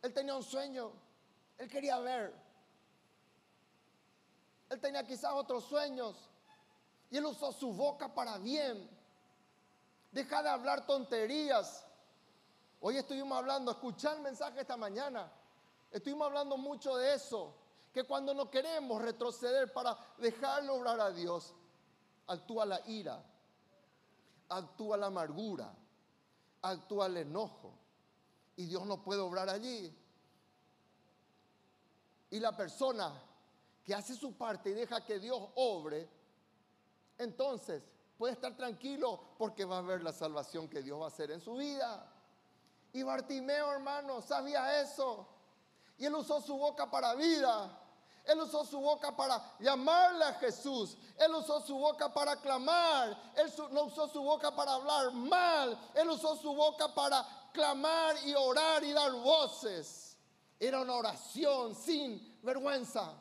Él 0.03 0.15
tenía 0.15 0.35
un 0.35 0.43
sueño, 0.43 0.93
él 1.59 1.69
quería 1.69 1.99
ver. 1.99 2.35
Él 4.71 4.81
tenía 4.81 5.07
quizás 5.07 5.33
otros 5.35 5.65
sueños 5.65 6.17
y 7.11 7.19
él 7.19 7.27
usó 7.27 7.53
su 7.53 7.73
boca 7.73 8.15
para 8.15 8.39
bien. 8.39 8.89
Deja 10.11 10.43
de 10.43 10.49
hablar 10.49 10.87
tonterías. 10.87 11.85
Hoy 12.81 12.97
estuvimos 12.97 13.37
hablando, 13.37 13.73
escuchar 13.73 14.17
el 14.17 14.23
mensaje 14.23 14.61
esta 14.61 14.77
mañana. 14.77 15.31
Estuvimos 15.91 16.29
hablando 16.29 16.57
mucho 16.57 16.97
de 16.97 17.15
eso 17.15 17.55
que 17.93 18.05
cuando 18.05 18.33
no 18.33 18.51
queremos 18.51 19.03
retroceder 19.03 19.73
para 19.73 19.99
dejarlo 20.19 20.77
obrar 20.77 21.01
a 21.01 21.11
Dios, 21.11 21.53
actúa 22.27 22.65
la 22.65 22.81
ira, 22.87 23.21
actúa 24.51 24.97
la 24.97 25.07
amargura, 25.07 25.73
actúa 26.63 27.07
el 27.07 27.17
enojo. 27.17 27.73
Y 28.57 28.67
Dios 28.67 28.85
no 28.85 29.03
puede 29.03 29.21
obrar 29.21 29.49
allí. 29.49 29.97
Y 32.31 32.39
la 32.39 32.55
persona 32.57 33.13
que 33.85 33.95
hace 33.95 34.15
su 34.15 34.35
parte 34.35 34.71
y 34.71 34.75
deja 34.75 35.05
que 35.05 35.19
Dios 35.19 35.41
obre, 35.55 36.09
entonces 37.19 37.83
puede 38.19 38.35
estar 38.35 38.55
tranquilo 38.57 39.35
porque 39.39 39.65
va 39.65 39.79
a 39.79 39.83
ver 39.83 40.03
la 40.03 40.13
salvación 40.13 40.69
que 40.69 40.83
Dios 40.83 41.01
va 41.01 41.07
a 41.07 41.09
hacer 41.09 41.31
en 41.31 41.41
su 41.41 41.55
vida. 41.55 42.07
Y 42.93 43.03
Bartimeo, 43.03 43.73
hermano, 43.73 44.21
sabía 44.21 44.81
eso. 44.83 45.27
Y 45.97 46.07
él 46.07 46.15
usó 46.15 46.41
su 46.41 46.57
boca 46.57 46.91
para 46.91 47.15
vida. 47.15 47.80
Él 48.31 48.41
usó 48.43 48.65
su 48.65 48.79
boca 48.79 49.11
para 49.17 49.43
llamarle 49.59 50.25
a 50.25 50.35
Jesús. 50.35 50.97
Él 51.19 51.35
usó 51.35 51.61
su 51.63 51.77
boca 51.77 52.15
para 52.15 52.37
clamar. 52.37 53.21
Él 53.35 53.53
no 53.73 53.85
usó 53.85 54.07
su 54.07 54.23
boca 54.23 54.55
para 54.55 54.75
hablar 54.75 55.11
mal. 55.13 55.77
Él 55.95 56.09
usó 56.11 56.37
su 56.37 56.55
boca 56.55 56.95
para 56.95 57.27
clamar 57.53 58.15
y 58.25 58.33
orar 58.37 58.85
y 58.85 58.93
dar 58.93 59.11
voces. 59.11 60.17
Era 60.61 60.81
una 60.81 60.95
oración 60.95 61.75
sin 61.75 62.39
vergüenza. 62.41 63.15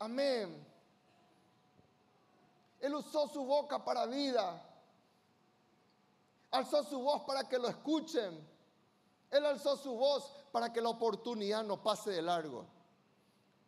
Amén. 0.00 0.66
Él 2.80 2.92
usó 2.92 3.28
su 3.28 3.44
boca 3.44 3.84
para 3.84 4.06
vida. 4.06 4.60
Alzó 6.50 6.82
su 6.82 6.98
voz 6.98 7.22
para 7.22 7.48
que 7.48 7.56
lo 7.56 7.68
escuchen. 7.68 8.48
Él 9.30 9.46
alzó 9.46 9.76
su 9.76 9.94
voz 9.94 10.28
para 10.50 10.72
que 10.72 10.80
la 10.80 10.88
oportunidad 10.88 11.62
no 11.62 11.80
pase 11.80 12.10
de 12.10 12.22
largo. 12.22 12.73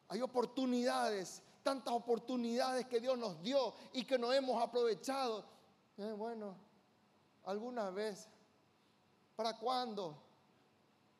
Hay 0.08 0.20
oportunidades, 0.22 1.42
tantas 1.62 1.92
oportunidades 1.92 2.86
que 2.86 3.00
Dios 3.00 3.18
nos 3.18 3.40
dio 3.42 3.74
y 3.92 4.04
que 4.04 4.18
no 4.18 4.32
hemos 4.32 4.62
aprovechado. 4.62 5.44
Eh, 5.98 6.14
bueno, 6.16 6.56
alguna 7.44 7.90
vez. 7.90 8.28
¿Para 9.34 9.56
cuándo? 9.58 10.16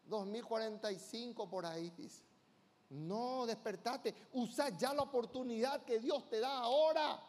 2045 0.06 1.48
por 1.48 1.66
ahí, 1.66 1.90
dice. 1.90 2.22
No, 2.90 3.44
despertate. 3.46 4.14
Usa 4.32 4.68
ya 4.70 4.94
la 4.94 5.02
oportunidad 5.02 5.84
que 5.84 5.98
Dios 5.98 6.28
te 6.28 6.40
da 6.40 6.58
ahora. 6.58 7.20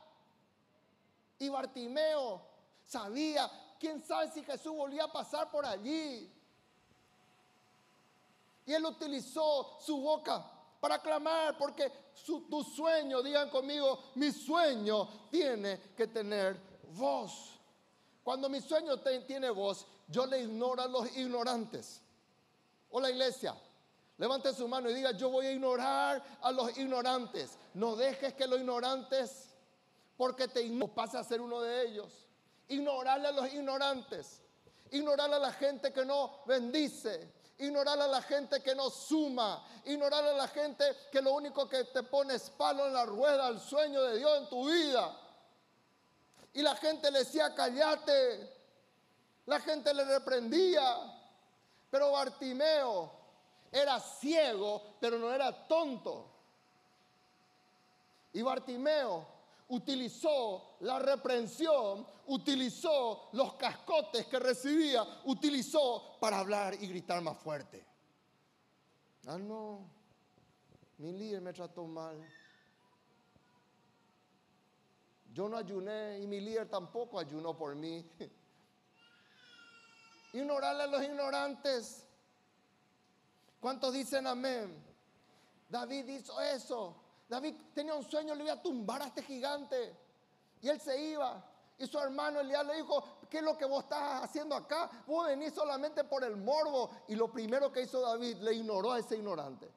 Y 1.39 1.49
Bartimeo 1.49 2.41
sabía, 2.85 3.49
quién 3.79 4.03
sabe 4.03 4.31
si 4.31 4.43
Jesús 4.43 4.73
volvía 4.73 5.05
a 5.05 5.11
pasar 5.11 5.49
por 5.49 5.65
allí. 5.65 6.31
Y 8.65 8.73
él 8.73 8.85
utilizó 8.85 9.79
su 9.79 9.99
boca 9.99 10.56
para 10.79 10.99
clamar, 10.99 11.57
porque 11.57 11.91
tu 12.25 12.63
sueño, 12.63 13.21
digan 13.21 13.49
conmigo, 13.49 13.99
mi 14.15 14.31
sueño 14.31 15.27
tiene 15.29 15.79
que 15.95 16.07
tener 16.07 16.59
voz. 16.93 17.59
Cuando 18.23 18.49
mi 18.49 18.61
sueño 18.61 18.99
tiene 18.99 19.49
voz, 19.49 19.85
yo 20.07 20.25
le 20.25 20.41
ignoro 20.41 20.81
a 20.81 20.87
los 20.87 21.15
ignorantes. 21.17 22.01
Hola 22.89 23.09
iglesia, 23.09 23.55
levante 24.17 24.53
su 24.53 24.67
mano 24.67 24.89
y 24.89 24.93
diga, 24.93 25.11
yo 25.11 25.29
voy 25.29 25.45
a 25.45 25.51
ignorar 25.51 26.23
a 26.41 26.51
los 26.51 26.77
ignorantes. 26.77 27.57
No 27.73 27.95
dejes 27.95 28.33
que 28.33 28.47
los 28.47 28.59
ignorantes, 28.59 29.53
porque 30.15 30.47
te 30.47 30.69
pase 30.93 31.17
a 31.17 31.23
ser 31.23 31.41
uno 31.41 31.61
de 31.61 31.87
ellos. 31.87 32.27
Ignorarle 32.67 33.27
a 33.27 33.31
los 33.31 33.53
ignorantes. 33.53 34.41
Ignorarle 34.91 35.35
a 35.35 35.39
la 35.39 35.51
gente 35.53 35.91
que 35.91 36.05
no 36.05 36.39
bendice 36.45 37.36
ignorar 37.59 37.99
a 37.99 38.07
la 38.07 38.21
gente 38.21 38.61
que 38.61 38.75
no 38.75 38.89
suma, 38.89 39.65
ignorar 39.85 40.23
a 40.23 40.33
la 40.33 40.47
gente 40.47 40.83
que 41.11 41.21
lo 41.21 41.33
único 41.33 41.67
que 41.67 41.85
te 41.85 42.03
pone 42.03 42.35
es 42.35 42.49
palo 42.49 42.87
en 42.87 42.93
la 42.93 43.05
rueda 43.05 43.47
al 43.47 43.59
sueño 43.59 44.01
de 44.03 44.17
Dios 44.17 44.37
en 44.37 44.49
tu 44.49 44.67
vida. 44.67 45.17
Y 46.53 46.61
la 46.61 46.75
gente 46.75 47.11
le 47.11 47.19
decía, 47.19 47.53
callate. 47.53 48.55
La 49.45 49.59
gente 49.59 49.93
le 49.93 50.03
reprendía. 50.05 50.83
Pero 51.89 52.11
Bartimeo 52.11 53.11
era 53.71 53.99
ciego, 53.99 54.95
pero 54.99 55.17
no 55.17 55.31
era 55.31 55.67
tonto. 55.67 56.31
Y 58.33 58.41
Bartimeo 58.41 59.36
utilizó 59.69 60.77
la 60.81 60.99
reprensión, 60.99 62.07
utilizó 62.27 63.29
los 63.33 63.53
cascotes 63.55 64.25
que 64.27 64.39
recibía, 64.39 65.05
utilizó 65.25 66.17
para 66.19 66.39
hablar 66.39 66.73
y 66.75 66.87
gritar 66.87 67.21
más 67.21 67.37
fuerte. 67.37 67.85
Ah, 69.27 69.37
no, 69.37 69.89
mi 70.97 71.11
líder 71.11 71.41
me 71.41 71.53
trató 71.53 71.85
mal. 71.85 72.17
Yo 75.33 75.47
no 75.47 75.57
ayuné 75.57 76.19
y 76.19 76.27
mi 76.27 76.39
líder 76.39 76.67
tampoco 76.69 77.19
ayunó 77.19 77.55
por 77.55 77.75
mí. 77.75 78.09
Ignorarle 80.33 80.83
a 80.83 80.87
los 80.87 81.03
ignorantes. 81.03 82.07
¿Cuántos 83.59 83.93
dicen 83.93 84.25
amén? 84.25 84.83
David 85.69 86.07
hizo 86.07 86.39
eso. 86.41 86.95
David 87.27 87.55
tenía 87.73 87.93
un 87.93 88.03
sueño, 88.03 88.33
le 88.35 88.43
iba 88.43 88.53
a 88.53 88.61
tumbar 88.61 89.01
a 89.01 89.07
este 89.07 89.21
gigante. 89.23 89.95
Y 90.61 90.69
él 90.69 90.79
se 90.79 90.99
iba. 90.99 91.43
Y 91.77 91.85
su 91.85 91.99
hermano 91.99 92.39
Elías 92.39 92.65
le 92.65 92.77
dijo, 92.77 93.03
¿qué 93.29 93.37
es 93.37 93.43
lo 93.43 93.57
que 93.57 93.65
vos 93.65 93.83
estás 93.83 94.23
haciendo 94.23 94.55
acá? 94.55 94.89
Vos 95.05 95.27
venís 95.27 95.53
solamente 95.53 96.03
por 96.03 96.23
el 96.23 96.35
morbo. 96.35 96.89
Y 97.07 97.15
lo 97.15 97.31
primero 97.31 97.71
que 97.71 97.83
hizo 97.83 98.01
David, 98.01 98.37
le 98.37 98.53
ignoró 98.53 98.93
a 98.93 98.99
ese 98.99 99.17
ignorante. 99.17 99.69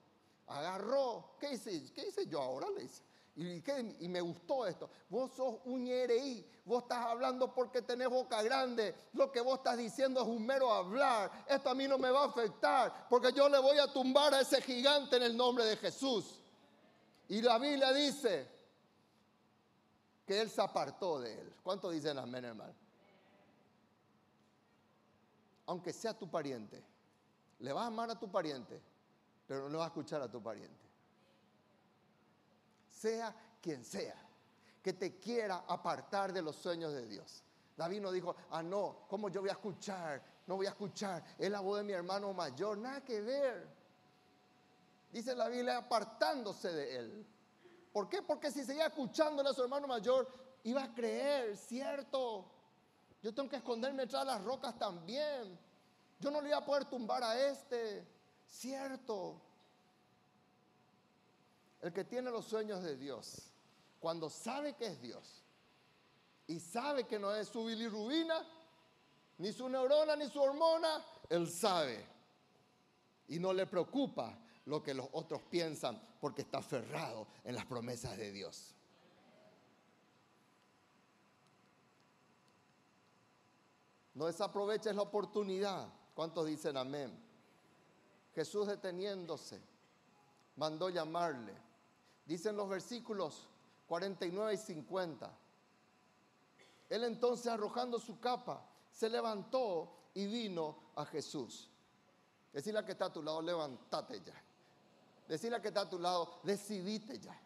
Agarró, 0.47 1.35
¿qué 1.39 1.53
hice? 1.53 1.93
¿Qué 1.93 2.09
hice 2.09 2.27
yo 2.27 2.41
ahora? 2.41 2.69
Le 2.71 2.83
dice. 2.83 3.03
Y, 3.37 4.09
me 4.09 4.21
gustó 4.21 4.67
esto. 4.67 4.91
Vos 5.09 5.31
sos 5.33 5.57
un 5.65 5.87
IRI. 5.87 6.45
Vos 6.65 6.83
estás 6.83 7.07
hablando 7.07 7.55
porque 7.55 7.83
tenés 7.83 8.09
boca 8.09 8.43
grande. 8.43 8.95
Lo 9.13 9.31
que 9.31 9.41
vos 9.41 9.59
estás 9.59 9.77
diciendo 9.77 10.21
es 10.21 10.27
un 10.27 10.45
mero 10.45 10.73
hablar. 10.73 11.31
Esto 11.49 11.71
a 11.71 11.75
mí 11.75 11.87
no 11.87 11.97
me 11.97 12.11
va 12.11 12.25
a 12.25 12.27
afectar. 12.27 13.09
Porque 13.09 13.33
yo 13.33 13.49
le 13.49 13.59
voy 13.59 13.79
a 13.79 13.93
tumbar 13.93 14.35
a 14.35 14.41
ese 14.41 14.61
gigante 14.61 15.17
en 15.17 15.23
el 15.23 15.37
nombre 15.37 15.65
de 15.65 15.77
Jesús. 15.77 16.40
Y 17.31 17.41
la 17.43 17.61
Biblia 17.61 17.93
dice 17.93 18.45
que 20.27 20.41
él 20.41 20.51
se 20.51 20.61
apartó 20.61 21.21
de 21.21 21.33
él. 21.33 21.55
¿Cuánto 21.63 21.89
dicen 21.89 22.19
amén, 22.19 22.45
hermano? 22.45 22.75
Aunque 25.67 25.93
sea 25.93 26.13
tu 26.13 26.29
pariente, 26.29 26.83
le 27.61 27.73
vas 27.73 27.85
a 27.85 27.87
amar 27.87 28.11
a 28.11 28.19
tu 28.19 28.29
pariente, 28.29 28.83
pero 29.47 29.69
no 29.69 29.79
vas 29.79 29.85
a 29.85 29.89
escuchar 29.91 30.21
a 30.23 30.29
tu 30.29 30.43
pariente. 30.43 30.85
Sea 32.91 33.33
quien 33.63 33.85
sea, 33.85 34.17
que 34.83 34.93
te 34.93 35.17
quiera 35.21 35.63
apartar 35.69 36.33
de 36.33 36.43
los 36.43 36.57
sueños 36.57 36.93
de 36.93 37.07
Dios. 37.07 37.45
David 37.77 38.01
no 38.01 38.11
dijo, 38.11 38.35
ah, 38.51 38.63
no, 38.65 39.05
¿cómo 39.09 39.29
yo 39.29 39.41
voy 39.41 39.51
a 39.51 39.53
escuchar? 39.53 40.21
No 40.49 40.57
voy 40.57 40.67
a 40.67 40.71
escuchar. 40.71 41.23
Es 41.39 41.49
la 41.49 41.61
voz 41.61 41.79
de 41.79 41.85
mi 41.85 41.93
hermano 41.93 42.33
mayor, 42.33 42.77
nada 42.77 43.05
que 43.05 43.21
ver. 43.21 43.80
Dice 45.13 45.35
la 45.35 45.49
Biblia 45.49 45.79
apartándose 45.79 46.73
de 46.73 46.97
él. 46.97 47.27
¿Por 47.93 48.09
qué? 48.09 48.23
Porque 48.23 48.51
si 48.51 48.65
seguía 48.65 48.87
escuchándole 48.87 49.49
a 49.49 49.53
su 49.53 49.63
hermano 49.63 49.89
mayor, 49.89 50.29
iba 50.63 50.85
a 50.85 50.95
creer, 50.95 51.57
cierto. 51.57 52.47
Yo 53.23 53.35
tengo 53.35 53.49
que 53.49 53.57
esconderme 53.57 54.07
tras 54.07 54.25
las 54.25 54.43
rocas 54.43 54.79
también. 54.79 55.59
Yo 56.21 56.31
no 56.31 56.41
le 56.41 56.49
iba 56.49 56.59
a 56.59 56.65
poder 56.65 56.85
tumbar 56.85 57.25
a 57.25 57.39
este, 57.49 58.07
cierto. 58.47 59.41
El 61.81 61.93
que 61.93 62.05
tiene 62.05 62.31
los 62.31 62.45
sueños 62.45 62.83
de 62.83 62.97
Dios, 62.97 63.51
cuando 63.99 64.31
sabe 64.31 64.75
que 64.75 64.87
es 64.87 65.01
Dios 65.01 65.43
y 66.47 66.61
sabe 66.61 67.05
que 67.05 67.19
no 67.19 67.35
es 67.35 67.49
su 67.49 67.65
bilirrubina, 67.65 68.47
ni 69.39 69.53
su 69.53 69.69
neurona, 69.69 70.15
ni 70.15 70.29
su 70.29 70.41
hormona, 70.41 71.05
él 71.29 71.49
sabe. 71.51 72.07
Y 73.29 73.39
no 73.39 73.53
le 73.53 73.67
preocupa 73.67 74.37
lo 74.71 74.83
que 74.83 74.95
los 74.95 75.09
otros 75.13 75.43
piensan 75.43 76.01
porque 76.21 76.43
está 76.43 76.59
aferrado 76.59 77.27
en 77.45 77.57
las 77.57 77.67
promesas 77.67 78.17
de 78.17 78.31
Dios. 78.31 78.75
No 84.15 84.27
desaproveches 84.27 84.95
la 84.95 85.03
oportunidad. 85.03 85.93
¿Cuántos 86.15 86.47
dicen 86.47 86.77
amén? 86.77 87.11
Jesús 88.35 88.69
deteniéndose, 88.69 89.61
mandó 90.57 90.89
llamarle. 90.89 91.55
Dicen 92.25 92.57
los 92.57 92.69
versículos 92.69 93.49
49 93.89 94.55
y 94.55 94.57
50. 94.57 95.39
Él 96.91 97.05
entonces 97.05 97.49
arrojando 97.49 97.99
su 97.99 98.21
capa, 98.21 98.65
se 98.93 99.09
levantó 99.09 100.11
y 100.15 100.27
vino 100.27 100.77
a 100.95 101.05
Jesús. 101.07 101.69
Decirle 102.53 102.81
a 102.81 102.85
que 102.85 102.93
está 102.93 103.07
a 103.07 103.13
tu 103.13 103.23
lado, 103.23 103.43
levántate 103.43 104.21
ya. 104.21 104.50
Decirle 105.31 105.55
al 105.55 105.63
que 105.63 105.69
está 105.69 105.83
a 105.83 105.89
tu 105.89 105.97
lado, 105.97 106.41
decidite 106.43 107.17
ya. 107.21 107.41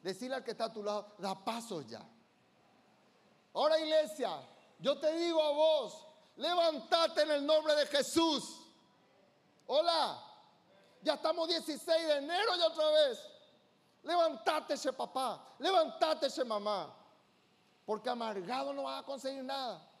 Decirle 0.00 0.36
al 0.36 0.44
que 0.44 0.52
está 0.52 0.66
a 0.66 0.72
tu 0.72 0.84
lado, 0.84 1.16
da 1.18 1.34
pasos 1.34 1.84
ya. 1.84 2.00
Ahora 3.54 3.76
iglesia, 3.80 4.30
yo 4.78 5.00
te 5.00 5.12
digo 5.16 5.42
a 5.42 5.50
vos, 5.50 6.06
levántate 6.36 7.22
en 7.22 7.32
el 7.32 7.44
nombre 7.44 7.74
de 7.74 7.86
Jesús. 7.86 8.60
Hola, 9.66 10.22
ya 11.02 11.14
estamos 11.14 11.48
16 11.48 12.06
de 12.06 12.18
enero 12.18 12.54
ya 12.56 12.68
otra 12.68 12.88
vez. 12.92 13.18
Levántate 14.04 14.74
ese 14.74 14.92
papá, 14.92 15.56
levántate 15.58 16.26
ese 16.26 16.44
mamá. 16.44 16.94
Porque 17.84 18.10
amargado 18.10 18.72
no 18.72 18.84
vas 18.84 19.02
a 19.02 19.04
conseguir 19.04 19.42
nada 19.42 19.93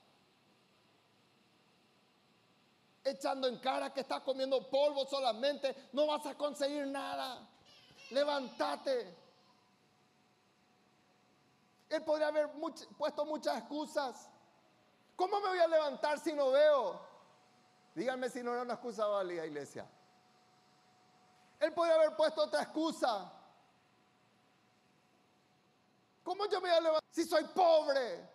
echando 3.04 3.46
en 3.46 3.58
cara 3.58 3.92
que 3.92 4.00
estás 4.00 4.22
comiendo 4.22 4.68
polvo 4.70 5.06
solamente, 5.06 5.88
no 5.92 6.06
vas 6.06 6.24
a 6.26 6.34
conseguir 6.34 6.86
nada. 6.86 7.46
Levántate. 8.10 9.14
Él 11.90 12.02
podría 12.02 12.28
haber 12.28 12.50
puesto 12.96 13.24
muchas 13.26 13.58
excusas. 13.58 14.28
¿Cómo 15.14 15.38
me 15.40 15.48
voy 15.48 15.58
a 15.58 15.68
levantar 15.68 16.18
si 16.18 16.32
no 16.32 16.50
veo? 16.50 17.00
Díganme 17.94 18.28
si 18.30 18.42
no 18.42 18.52
era 18.52 18.62
una 18.62 18.74
excusa 18.74 19.06
válida, 19.06 19.46
iglesia. 19.46 19.86
Él 21.60 21.72
podría 21.72 21.94
haber 21.94 22.16
puesto 22.16 22.42
otra 22.42 22.62
excusa. 22.62 23.30
¿Cómo 26.24 26.46
yo 26.46 26.60
me 26.60 26.68
voy 26.68 26.78
a 26.78 26.80
levantar 26.80 27.10
si 27.12 27.24
soy 27.24 27.44
pobre? 27.44 28.28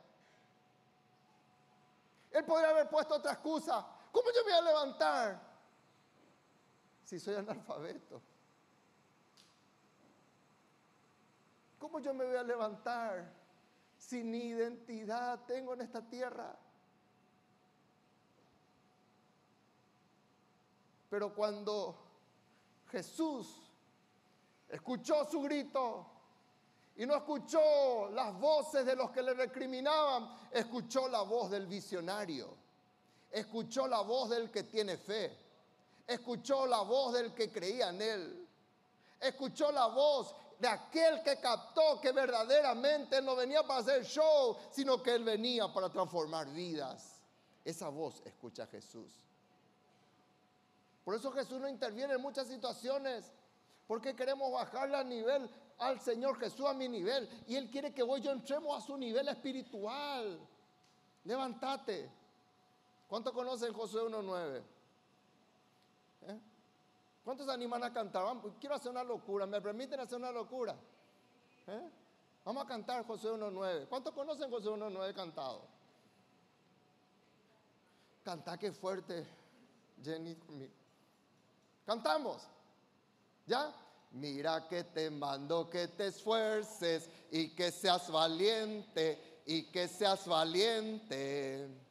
Él 2.31 2.45
podría 2.45 2.69
haber 2.69 2.87
puesto 2.87 3.15
otra 3.15 3.33
excusa. 3.33 3.85
¿Cómo 4.11 4.29
yo 4.31 4.43
me 4.45 4.51
voy 4.51 4.59
a 4.59 4.61
levantar 4.61 5.41
si 7.03 7.19
soy 7.19 7.35
analfabeto? 7.35 8.21
¿Cómo 11.79 11.99
yo 11.99 12.13
me 12.13 12.25
voy 12.25 12.35
a 12.35 12.43
levantar 12.43 13.33
si 13.97 14.23
ni 14.23 14.49
identidad 14.49 15.45
tengo 15.45 15.73
en 15.73 15.81
esta 15.81 16.01
tierra? 16.01 16.55
Pero 21.09 21.33
cuando 21.33 21.97
Jesús 22.91 23.71
escuchó 24.67 25.25
su 25.25 25.41
grito 25.41 26.05
y 26.95 27.05
no 27.05 27.15
escuchó 27.15 28.09
las 28.11 28.37
voces 28.37 28.85
de 28.85 28.95
los 28.95 29.09
que 29.09 29.23
le 29.23 29.33
recriminaban, 29.33 30.29
escuchó 30.51 31.07
la 31.07 31.21
voz 31.21 31.49
del 31.49 31.65
visionario, 31.65 32.55
escuchó 33.31 33.87
la 33.87 34.01
voz 34.01 34.29
del 34.29 34.49
que 34.51 34.63
tiene 34.63 34.97
fe, 34.97 35.35
escuchó 36.07 36.65
la 36.65 36.81
voz 36.81 37.13
del 37.13 37.33
que 37.33 37.51
creía 37.51 37.89
en 37.89 38.01
él, 38.01 38.47
escuchó 39.19 39.71
la 39.71 39.87
voz 39.87 40.35
de 40.59 40.67
aquel 40.67 41.23
que 41.23 41.39
captó 41.39 41.99
que 42.01 42.11
verdaderamente 42.11 43.21
no 43.21 43.35
venía 43.35 43.63
para 43.63 43.79
hacer 43.79 44.03
show, 44.05 44.57
sino 44.71 45.01
que 45.01 45.15
él 45.15 45.23
venía 45.23 45.71
para 45.73 45.89
transformar 45.89 46.47
vidas. 46.51 47.21
Esa 47.63 47.89
voz 47.89 48.21
escucha 48.25 48.67
Jesús. 48.67 49.11
Por 51.05 51.15
eso 51.15 51.31
Jesús 51.31 51.59
no 51.59 51.67
interviene 51.67 52.15
en 52.15 52.21
muchas 52.21 52.47
situaciones, 52.47 53.31
porque 53.87 54.15
queremos 54.15 54.51
bajarle 54.51 54.97
al 54.97 55.09
nivel 55.09 55.49
al 55.79 55.99
Señor 56.01 56.37
Jesús 56.39 56.65
a 56.65 56.73
mi 56.73 56.87
nivel 56.87 57.27
y 57.47 57.55
Él 57.55 57.69
quiere 57.69 57.93
que 57.93 58.03
voy 58.03 58.21
yo 58.21 58.31
entremos 58.31 58.77
a 58.77 58.85
su 58.85 58.97
nivel 58.97 59.27
espiritual. 59.27 60.39
Levántate. 61.23 62.18
¿Cuántos 63.09 63.33
conocen 63.33 63.73
Josué 63.73 64.03
1.9? 64.03 64.61
¿Eh? 66.27 66.39
¿Cuántos 67.25 67.49
animan 67.49 67.83
a 67.83 67.91
cantar? 67.91 68.23
quiero 68.59 68.75
hacer 68.75 68.91
una 68.91 69.03
locura. 69.03 69.47
¿Me 69.47 69.59
permiten 69.59 69.99
hacer 69.99 70.19
una 70.19 70.31
locura? 70.31 70.75
¿Eh? 71.65 71.89
Vamos 72.45 72.63
a 72.63 72.67
cantar 72.67 73.05
Josué 73.07 73.31
1.9. 73.31 73.87
¿Cuántos 73.87 74.13
conocen 74.13 74.51
Josué 74.51 74.73
1.9 74.73 75.13
cantado? 75.15 75.63
Canta 78.23 78.59
que 78.59 78.71
fuerte, 78.71 79.25
Jenny. 80.03 80.37
Cantamos. 81.87 82.43
¿Ya? 83.47 83.73
Mira 84.11 84.67
que 84.67 84.83
te 84.83 85.09
mando 85.09 85.67
que 85.67 85.87
te 85.87 86.07
esfuerces 86.07 87.09
y 87.31 87.55
que 87.55 87.71
seas 87.71 88.11
valiente 88.11 89.41
y 89.47 89.63
que 89.71 89.87
seas 89.87 90.27
valiente. 90.27 91.88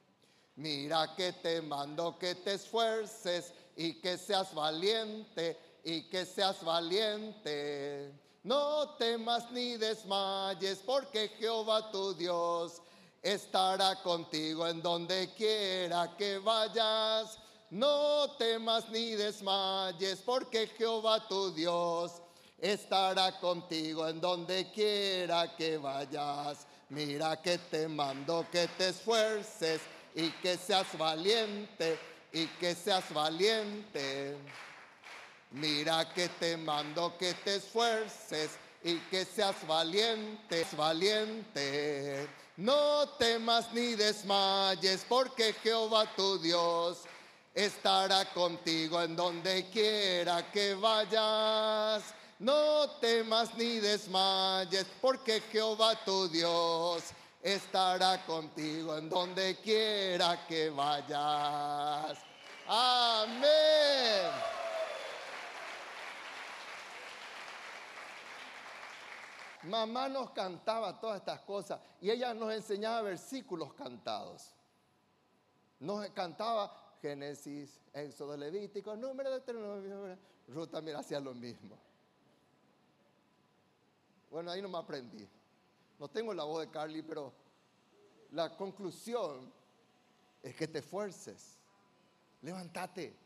Mira 0.59 1.15
que 1.17 1.35
te 1.35 1.63
mando 1.63 2.19
que 2.19 2.35
te 2.35 2.55
esfuerces 2.55 3.53
y 3.77 3.95
que 4.01 4.19
seas 4.19 4.53
valiente 4.53 5.57
y 5.85 6.03
que 6.09 6.27
seas 6.27 6.65
valiente. 6.65 8.13
No 8.43 8.97
temas 8.97 9.53
ni 9.53 9.77
desmayes 9.77 10.79
porque 10.85 11.29
Jehová 11.39 11.93
tu 11.93 12.13
Dios 12.13 12.83
estará 13.23 14.03
contigo 14.03 14.67
en 14.67 14.83
donde 14.83 15.33
quiera 15.37 16.17
que 16.19 16.39
vayas. 16.39 17.39
No 17.71 18.33
temas 18.37 18.89
ni 18.89 19.13
desmayes 19.13 20.19
porque 20.27 20.67
Jehová 20.77 21.29
tu 21.29 21.53
Dios 21.53 22.21
estará 22.61 23.39
contigo 23.39 24.09
en 24.09 24.21
donde 24.21 24.73
quiera 24.73 25.55
que 25.55 25.79
vayas. 25.79 26.67
Mira 26.89 27.41
que 27.41 27.59
te 27.59 27.87
mando 27.87 28.45
que 28.51 28.67
te 28.67 28.89
esfuerces 28.89 29.81
y 30.15 30.31
que 30.31 30.57
seas 30.57 30.87
valiente 30.97 31.99
y 32.33 32.47
que 32.47 32.75
seas 32.75 33.13
valiente. 33.13 34.37
Mira 35.53 36.13
que 36.13 36.29
te 36.29 36.57
mando 36.57 37.17
que 37.17 37.35
te 37.35 37.57
esfuerces 37.57 38.51
y 38.85 38.99
que 39.11 39.25
seas 39.25 39.67
valiente, 39.67 40.67
valiente. 40.77 42.29
No 42.57 43.09
temas 43.19 43.73
ni 43.73 43.95
desmayes, 43.95 45.05
porque 45.09 45.55
Jehová 45.63 46.07
tu 46.17 46.39
Dios 46.39 47.05
estará 47.55 48.25
contigo 48.27 49.01
en 49.01 49.17
donde 49.17 49.69
quiera 49.71 50.51
que 50.51 50.75
vayas. 50.75 52.03
No 52.39 52.91
temas 53.01 53.55
ni 53.57 53.79
desmayes, 53.81 54.87
porque 55.01 55.41
Jehová 55.53 55.95
tu 56.05 56.29
Dios 56.29 57.05
estará 57.43 58.25
contigo 58.25 58.97
en 58.97 59.09
donde 59.09 59.57
quiera 59.57 60.47
que 60.47 60.71
vayas. 60.71 62.19
Amén. 62.67 64.31
Mamá 69.65 70.09
nos 70.09 70.31
cantaba 70.31 70.99
todas 71.01 71.19
estas 71.19 71.41
cosas 71.41 71.81
y 72.01 72.11
ella 72.11 72.33
nos 72.33 72.53
enseñaba 72.53 73.03
versículos 73.03 73.75
cantados. 73.75 74.55
Nos 75.81 76.09
cantaba 76.11 76.97
Génesis, 77.01 77.81
Éxodo, 77.93 78.37
Levítico, 78.37 78.97
número 78.97 79.39
de 79.39 80.19
Ruth 80.49 80.71
también 80.71 80.97
hacía 80.97 81.21
lo 81.21 81.35
mismo. 81.35 81.77
Bueno, 84.31 84.51
ahí 84.51 84.61
no 84.61 84.69
me 84.69 84.79
aprendí. 84.79 85.29
No 85.99 86.09
tengo 86.09 86.33
la 86.33 86.45
voz 86.45 86.61
de 86.61 86.71
Carly, 86.71 87.03
pero 87.03 87.33
la 88.31 88.57
conclusión 88.57 89.53
es 90.43 90.55
que 90.55 90.69
te 90.69 90.79
esfuerces. 90.79 91.59
Levántate. 92.43 93.17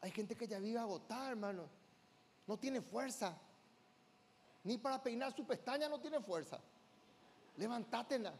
Hay 0.00 0.10
gente 0.10 0.34
que 0.34 0.48
ya 0.48 0.58
vive 0.58 0.78
agotada, 0.78 1.30
hermano. 1.30 1.68
No 2.46 2.58
tiene 2.58 2.80
fuerza. 2.80 3.36
Ni 4.64 4.78
para 4.78 5.02
peinar 5.02 5.34
su 5.34 5.46
pestaña 5.46 5.88
no 5.88 6.00
tiene 6.00 6.20
fuerza. 6.20 6.58
Levantátela. 7.56 8.32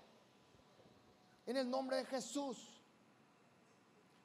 En 1.46 1.56
el 1.56 1.68
nombre 1.68 1.98
de 1.98 2.04
Jesús. 2.06 2.56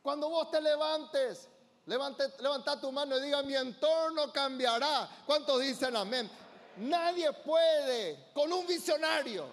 Cuando 0.01 0.29
vos 0.29 0.51
te 0.51 0.61
levantes, 0.61 1.49
levanta 1.85 2.79
tu 2.79 2.91
mano 2.91 3.17
y 3.17 3.21
diga, 3.23 3.43
mi 3.43 3.55
entorno 3.55 4.31
cambiará. 4.31 5.09
¿Cuántos 5.25 5.61
dicen 5.61 5.95
amén? 5.95 6.29
Nadie 6.77 7.31
puede 7.33 8.31
con 8.33 8.51
un 8.51 8.65
visionario. 8.67 9.51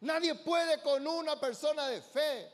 Nadie 0.00 0.34
puede 0.34 0.80
con 0.82 1.06
una 1.06 1.38
persona 1.38 1.86
de 1.88 2.02
fe. 2.02 2.50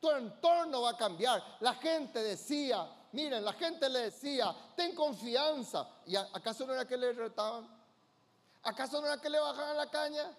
Tu 0.00 0.10
entorno 0.10 0.82
va 0.82 0.90
a 0.90 0.96
cambiar. 0.96 1.42
La 1.60 1.74
gente 1.74 2.22
decía, 2.22 2.86
miren, 3.12 3.44
la 3.44 3.52
gente 3.52 3.88
le 3.88 4.10
decía, 4.10 4.54
ten 4.74 4.94
confianza. 4.94 5.88
¿Y 6.06 6.16
acaso 6.16 6.66
no 6.66 6.74
era 6.74 6.86
que 6.86 6.96
le 6.96 7.12
retaban? 7.12 7.68
¿Acaso 8.62 9.00
no 9.00 9.06
era 9.06 9.20
que 9.20 9.30
le 9.30 9.38
bajaban 9.38 9.76
la 9.76 9.90
caña? 9.90 10.32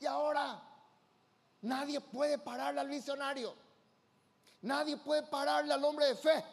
Y 0.00 0.06
ahora 0.06 0.60
nadie 1.62 2.00
puede 2.00 2.38
pararle 2.38 2.80
al 2.80 2.88
visionario. 2.88 3.54
Nadie 4.62 4.96
puede 4.96 5.22
pararle 5.22 5.72
al 5.72 5.84
hombre 5.84 6.06
de 6.06 6.14
fe. 6.14 6.44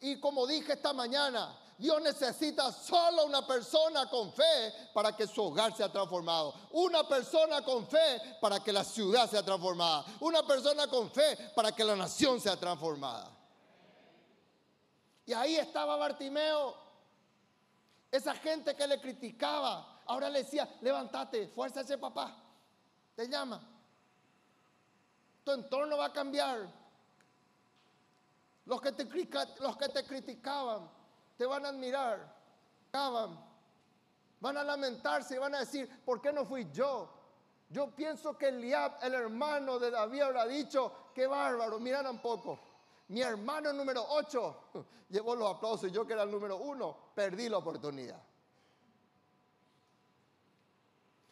Y 0.00 0.20
como 0.20 0.46
dije 0.46 0.74
esta 0.74 0.92
mañana, 0.92 1.56
Dios 1.78 2.00
necesita 2.00 2.72
solo 2.72 3.26
una 3.26 3.46
persona 3.46 4.08
con 4.08 4.32
fe 4.32 4.72
para 4.94 5.14
que 5.14 5.26
su 5.26 5.42
hogar 5.42 5.76
sea 5.76 5.92
transformado. 5.92 6.54
Una 6.72 7.06
persona 7.06 7.62
con 7.62 7.86
fe 7.86 8.38
para 8.40 8.60
que 8.60 8.72
la 8.72 8.82
ciudad 8.82 9.28
sea 9.28 9.42
transformada. 9.42 10.06
Una 10.20 10.42
persona 10.46 10.86
con 10.86 11.10
fe 11.10 11.36
para 11.54 11.72
que 11.72 11.84
la 11.84 11.94
nación 11.94 12.40
sea 12.40 12.56
transformada. 12.56 13.30
Y 15.26 15.34
ahí 15.34 15.56
estaba 15.56 15.96
Bartimeo. 15.96 16.74
Esa 18.10 18.34
gente 18.36 18.74
que 18.74 18.86
le 18.86 18.98
criticaba, 18.98 20.00
ahora 20.06 20.30
le 20.30 20.44
decía, 20.44 20.66
levántate, 20.80 21.48
fuerza 21.48 21.82
ese 21.82 21.98
papá. 21.98 22.34
Te 23.14 23.28
llama. 23.28 23.60
Tu 25.44 25.52
entorno 25.52 25.98
va 25.98 26.06
a 26.06 26.12
cambiar. 26.12 26.66
Los 28.64 28.80
que 28.80 28.92
te, 28.92 29.04
los 29.60 29.76
que 29.76 29.88
te 29.90 30.04
criticaban 30.04 30.95
te 31.36 31.46
van 31.46 31.64
a 31.64 31.68
admirar, 31.68 32.34
van 34.40 34.56
a 34.56 34.64
lamentarse 34.64 35.34
y 35.34 35.38
van 35.38 35.54
a 35.54 35.60
decir, 35.60 35.88
¿por 36.04 36.20
qué 36.20 36.32
no 36.32 36.44
fui 36.44 36.68
yo? 36.72 37.10
Yo 37.68 37.90
pienso 37.94 38.38
que 38.38 38.48
Eliab, 38.48 38.98
el 39.02 39.14
hermano 39.14 39.78
de 39.78 39.90
David, 39.90 40.20
habrá 40.20 40.46
dicho, 40.46 41.10
qué 41.14 41.26
bárbaro, 41.26 41.78
miran 41.80 42.06
un 42.06 42.20
poco. 42.20 42.58
Mi 43.08 43.22
hermano 43.22 43.72
número 43.72 44.04
8 44.08 44.56
llevó 45.10 45.34
los 45.34 45.54
aplausos 45.54 45.90
y 45.90 45.92
yo 45.92 46.06
que 46.06 46.12
era 46.12 46.22
el 46.22 46.30
número 46.30 46.58
1, 46.58 46.96
perdí 47.14 47.48
la 47.48 47.58
oportunidad. 47.58 48.22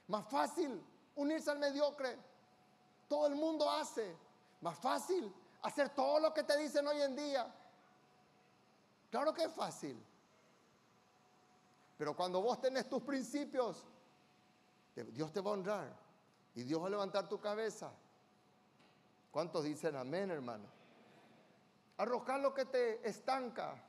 Más 0.09 0.29
fácil 0.29 0.83
unirse 1.17 1.51
al 1.51 1.59
mediocre. 1.59 2.19
Todo 3.09 3.27
el 3.27 3.35
mundo 3.35 3.71
hace. 3.71 4.17
Más 4.61 4.79
fácil 4.79 5.33
hacer 5.63 5.91
todo 5.91 6.21
lo 6.21 6.35
que 6.35 6.43
te 6.43 6.57
dicen 6.59 6.87
hoy 6.87 7.01
en 7.01 7.17
día. 7.17 7.53
Claro 9.15 9.33
que 9.33 9.45
es 9.45 9.53
fácil. 9.53 9.97
Pero 11.97 12.17
cuando 12.17 12.43
vos 12.43 12.61
tenés 12.61 12.89
tus 12.89 13.01
principios, 13.01 13.87
Dios 15.13 15.33
te 15.33 15.41
va 15.41 15.51
a 15.51 15.53
honrar 15.53 15.97
y 16.57 16.65
Dios 16.65 16.83
va 16.83 16.89
a 16.89 16.91
levantar 16.91 17.29
tu 17.29 17.39
cabeza. 17.39 17.93
¿Cuántos 19.31 19.63
dicen 19.63 19.95
amén, 19.95 20.33
hermano? 20.33 20.65
Arrojar 21.97 22.41
lo 22.41 22.53
que 22.53 22.65
te 22.65 23.09
estanca, 23.09 23.81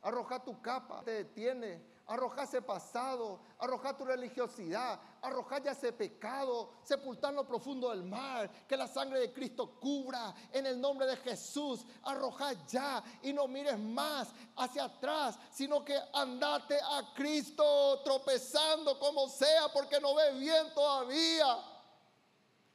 arrojar 0.00 0.44
tu 0.44 0.62
capa, 0.62 1.02
te 1.02 1.10
detiene, 1.10 1.82
arrojar 2.06 2.44
ese 2.44 2.62
pasado, 2.62 3.40
arrojar 3.58 3.96
tu 3.96 4.04
religiosidad, 4.04 5.00
arrojar 5.22 5.62
ya 5.62 5.70
ese 5.70 5.92
pecado, 5.92 6.70
sepultar 6.82 7.32
lo 7.32 7.46
profundo 7.46 7.90
del 7.90 8.02
mar, 8.02 8.50
que 8.66 8.76
la 8.76 8.88
sangre 8.88 9.20
de 9.20 9.32
Cristo 9.32 9.78
cubra 9.80 10.34
en 10.52 10.66
el 10.66 10.80
nombre 10.80 11.06
de 11.06 11.16
Jesús, 11.16 11.86
arrojar 12.02 12.66
ya 12.66 13.02
y 13.22 13.32
no 13.32 13.46
mires 13.46 13.78
más 13.78 14.28
hacia 14.56 14.84
atrás, 14.84 15.38
sino 15.50 15.84
que 15.84 15.96
andate 16.12 16.76
a 16.76 17.12
Cristo 17.14 18.00
tropezando 18.04 18.98
como 18.98 19.28
sea 19.28 19.72
porque 19.72 20.00
no 20.00 20.14
ves 20.14 20.38
bien 20.38 20.74
todavía, 20.74 21.58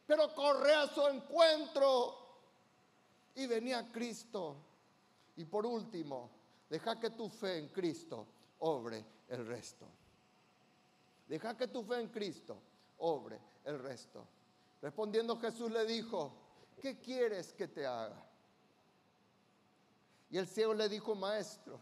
pero 0.05 0.33
corre 0.33 0.73
a 0.73 0.87
su 0.87 1.05
encuentro 1.05 2.15
y 3.35 3.45
venía 3.45 3.79
a 3.79 3.91
Cristo. 3.91 4.55
Y 5.35 5.43
por 5.43 5.65
último, 5.65 6.29
deja 6.69 6.97
que 6.97 7.09
tu 7.09 7.27
fe 7.27 7.57
en 7.57 7.67
Cristo 7.67 8.25
obre 8.59 9.05
el 9.27 9.45
resto. 9.45 9.85
Deja 11.27 11.57
que 11.57 11.67
tu 11.67 11.83
fe 11.83 11.99
en 11.99 12.07
Cristo 12.07 12.57
obre 12.99 13.39
el 13.65 13.79
resto. 13.79 14.25
Respondiendo 14.81 15.37
Jesús 15.37 15.71
le 15.71 15.85
dijo, 15.85 16.31
¿qué 16.81 16.99
quieres 16.99 17.53
que 17.53 17.67
te 17.67 17.85
haga? 17.85 18.23
Y 20.29 20.37
el 20.37 20.47
ciego 20.47 20.73
le 20.73 20.87
dijo, 20.89 21.15
maestro, 21.15 21.79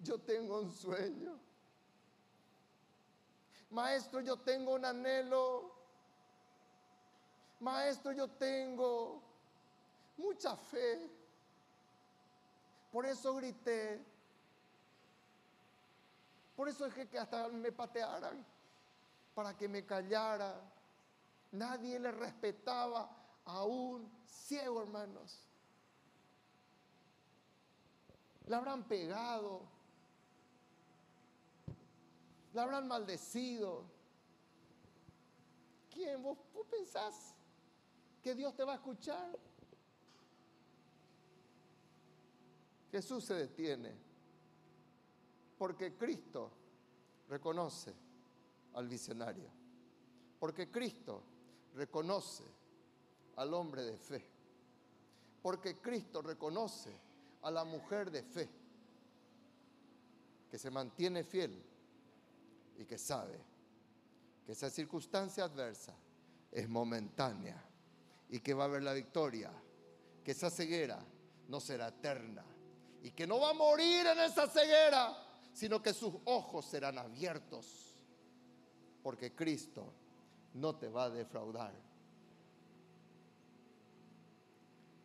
yo 0.00 0.18
tengo 0.18 0.60
un 0.60 0.72
sueño. 0.72 1.38
Maestro, 3.70 4.20
yo 4.20 4.36
tengo 4.38 4.74
un 4.74 4.84
anhelo. 4.84 5.72
Maestro, 7.60 8.12
yo 8.12 8.28
tengo 8.28 9.22
mucha 10.16 10.56
fe. 10.56 11.10
Por 12.92 13.06
eso 13.06 13.34
grité. 13.34 14.04
Por 16.56 16.70
eso 16.70 16.86
es 16.86 16.94
que 16.94 17.18
hasta 17.18 17.48
me 17.48 17.70
patearan, 17.70 18.42
para 19.34 19.54
que 19.54 19.68
me 19.68 19.84
callara. 19.84 20.58
Nadie 21.52 22.00
le 22.00 22.10
respetaba 22.10 23.10
a 23.44 23.62
un 23.64 24.10
ciego, 24.26 24.82
hermanos. 24.82 25.46
Le 28.46 28.56
habrán 28.56 28.84
pegado, 28.84 29.62
le 32.54 32.60
habrán 32.60 32.88
maldecido. 32.88 33.84
¿Quién? 35.92 36.22
¿Vos, 36.22 36.38
vos 36.54 36.66
pensás 36.68 37.34
que 38.22 38.34
Dios 38.34 38.54
te 38.56 38.64
va 38.64 38.72
a 38.72 38.76
escuchar? 38.76 39.38
Jesús 42.90 43.24
se 43.24 43.34
detiene 43.34 44.05
porque 45.56 45.94
Cristo 45.96 46.50
reconoce 47.28 47.94
al 48.74 48.88
visionario. 48.88 49.50
Porque 50.38 50.70
Cristo 50.70 51.22
reconoce 51.74 52.44
al 53.36 53.54
hombre 53.54 53.82
de 53.82 53.98
fe. 53.98 54.24
Porque 55.42 55.76
Cristo 55.78 56.22
reconoce 56.22 56.92
a 57.42 57.50
la 57.50 57.64
mujer 57.64 58.10
de 58.10 58.22
fe 58.22 58.48
que 60.50 60.58
se 60.58 60.70
mantiene 60.70 61.24
fiel 61.24 61.62
y 62.78 62.84
que 62.84 62.98
sabe 62.98 63.38
que 64.44 64.52
esa 64.52 64.70
circunstancia 64.70 65.44
adversa 65.44 65.94
es 66.52 66.68
momentánea 66.68 67.62
y 68.28 68.40
que 68.40 68.54
va 68.54 68.64
a 68.64 68.66
haber 68.66 68.82
la 68.82 68.92
victoria, 68.92 69.50
que 70.24 70.32
esa 70.32 70.50
ceguera 70.50 71.04
no 71.48 71.60
será 71.60 71.88
eterna 71.88 72.44
y 73.02 73.10
que 73.12 73.26
no 73.26 73.40
va 73.40 73.50
a 73.50 73.54
morir 73.54 74.06
en 74.06 74.18
esa 74.18 74.48
ceguera, 74.48 75.25
sino 75.56 75.80
que 75.80 75.94
sus 75.94 76.12
ojos 76.26 76.66
serán 76.66 76.98
abiertos, 76.98 77.96
porque 79.02 79.34
Cristo 79.34 79.90
no 80.52 80.76
te 80.76 80.86
va 80.86 81.04
a 81.04 81.10
defraudar. 81.10 81.72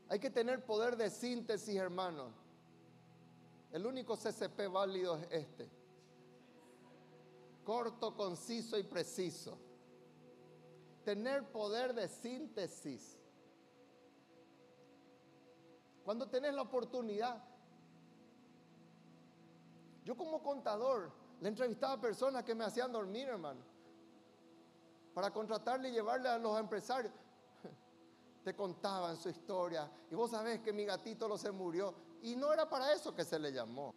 Hay 0.10 0.20
que 0.20 0.30
tener 0.30 0.66
poder 0.66 0.98
de 0.98 1.10
síntesis, 1.10 1.74
hermano. 1.78 2.34
El 3.72 3.86
único 3.86 4.18
CCP 4.18 4.68
válido 4.70 5.16
es 5.16 5.28
este. 5.32 5.70
Corto, 7.64 8.14
conciso 8.14 8.78
y 8.78 8.84
preciso. 8.84 9.58
Tener 11.06 11.50
poder 11.50 11.94
de 11.94 12.10
síntesis. 12.10 13.18
Cuando 16.04 16.28
tenés 16.28 16.54
la 16.54 16.64
oportunidad, 16.64 17.42
yo 20.12 20.18
como 20.18 20.44
contador 20.44 21.10
le 21.40 21.48
entrevistaba 21.48 21.94
a 21.94 22.02
personas 22.02 22.44
que 22.44 22.54
me 22.54 22.66
hacían 22.66 22.92
dormir, 22.92 23.30
hermano, 23.30 23.62
para 25.14 25.32
contratarle 25.32 25.88
y 25.88 25.94
llevarle 25.94 26.28
a 26.28 26.38
los 26.38 26.60
empresarios. 26.60 27.14
Te 28.44 28.54
contaban 28.54 29.16
su 29.16 29.30
historia 29.30 29.90
y 30.10 30.16
vos 30.16 30.32
sabés 30.32 30.60
que 30.60 30.74
mi 30.74 30.84
gatito 30.84 31.30
lo 31.30 31.38
se 31.38 31.50
murió 31.50 31.94
y 32.22 32.36
no 32.36 32.52
era 32.52 32.70
para 32.70 32.92
eso 32.92 33.16
que 33.16 33.24
se 33.24 33.40
le 33.40 33.54
llamó. 33.54 33.96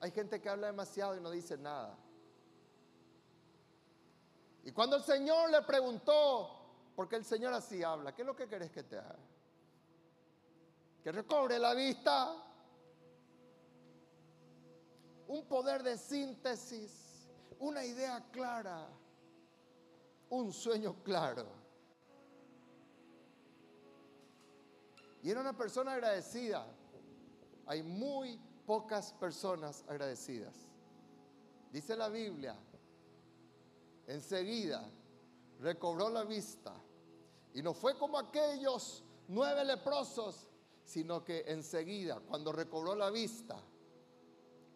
Hay 0.00 0.10
gente 0.10 0.38
que 0.38 0.50
habla 0.50 0.66
demasiado 0.66 1.16
y 1.16 1.20
no 1.22 1.30
dice 1.30 1.56
nada. 1.56 1.96
Y 4.64 4.72
cuando 4.72 4.96
el 4.96 5.02
Señor 5.02 5.48
le 5.48 5.62
preguntó, 5.62 6.50
porque 6.94 7.16
el 7.16 7.24
Señor 7.24 7.54
así 7.54 7.82
habla, 7.82 8.14
¿qué 8.14 8.20
es 8.20 8.26
lo 8.26 8.36
que 8.36 8.48
querés 8.48 8.70
que 8.70 8.82
te 8.82 8.98
haga? 8.98 9.16
Que 11.02 11.10
recobre 11.10 11.58
la 11.58 11.72
vista 11.72 12.42
un 15.28 15.44
poder 15.46 15.82
de 15.82 15.96
síntesis, 15.98 17.28
una 17.58 17.84
idea 17.84 18.24
clara, 18.30 18.88
un 20.30 20.52
sueño 20.52 21.02
claro. 21.02 21.46
Y 25.22 25.30
era 25.30 25.40
una 25.40 25.56
persona 25.56 25.94
agradecida. 25.94 26.66
Hay 27.66 27.82
muy 27.82 28.38
pocas 28.64 29.12
personas 29.14 29.84
agradecidas. 29.88 30.54
Dice 31.72 31.96
la 31.96 32.08
Biblia, 32.08 32.56
enseguida 34.06 34.88
recobró 35.60 36.08
la 36.08 36.24
vista. 36.24 36.72
Y 37.54 37.62
no 37.62 37.74
fue 37.74 37.98
como 37.98 38.18
aquellos 38.18 39.02
nueve 39.28 39.64
leprosos, 39.64 40.48
sino 40.84 41.24
que 41.24 41.44
enseguida, 41.48 42.20
cuando 42.20 42.52
recobró 42.52 42.94
la 42.94 43.10
vista, 43.10 43.56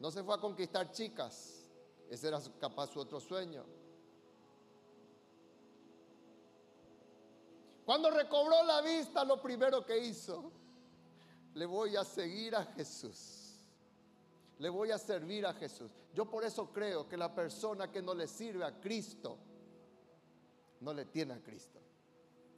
no 0.00 0.10
se 0.10 0.24
fue 0.24 0.34
a 0.34 0.38
conquistar 0.38 0.90
chicas. 0.90 1.66
Ese 2.08 2.26
era 2.26 2.40
capaz 2.58 2.88
su 2.88 2.98
otro 2.98 3.20
sueño. 3.20 3.64
Cuando 7.84 8.10
recobró 8.10 8.62
la 8.64 8.80
vista, 8.80 9.24
lo 9.24 9.40
primero 9.40 9.84
que 9.84 9.98
hizo, 9.98 10.50
le 11.54 11.66
voy 11.66 11.96
a 11.96 12.04
seguir 12.04 12.56
a 12.56 12.64
Jesús. 12.64 13.58
Le 14.58 14.68
voy 14.68 14.90
a 14.90 14.98
servir 14.98 15.46
a 15.46 15.52
Jesús. 15.54 15.90
Yo 16.14 16.24
por 16.24 16.44
eso 16.44 16.72
creo 16.72 17.08
que 17.08 17.16
la 17.16 17.34
persona 17.34 17.90
que 17.90 18.02
no 18.02 18.14
le 18.14 18.26
sirve 18.26 18.64
a 18.64 18.80
Cristo, 18.80 19.38
no 20.80 20.94
le 20.94 21.06
tiene 21.06 21.34
a 21.34 21.42
Cristo. 21.42 21.78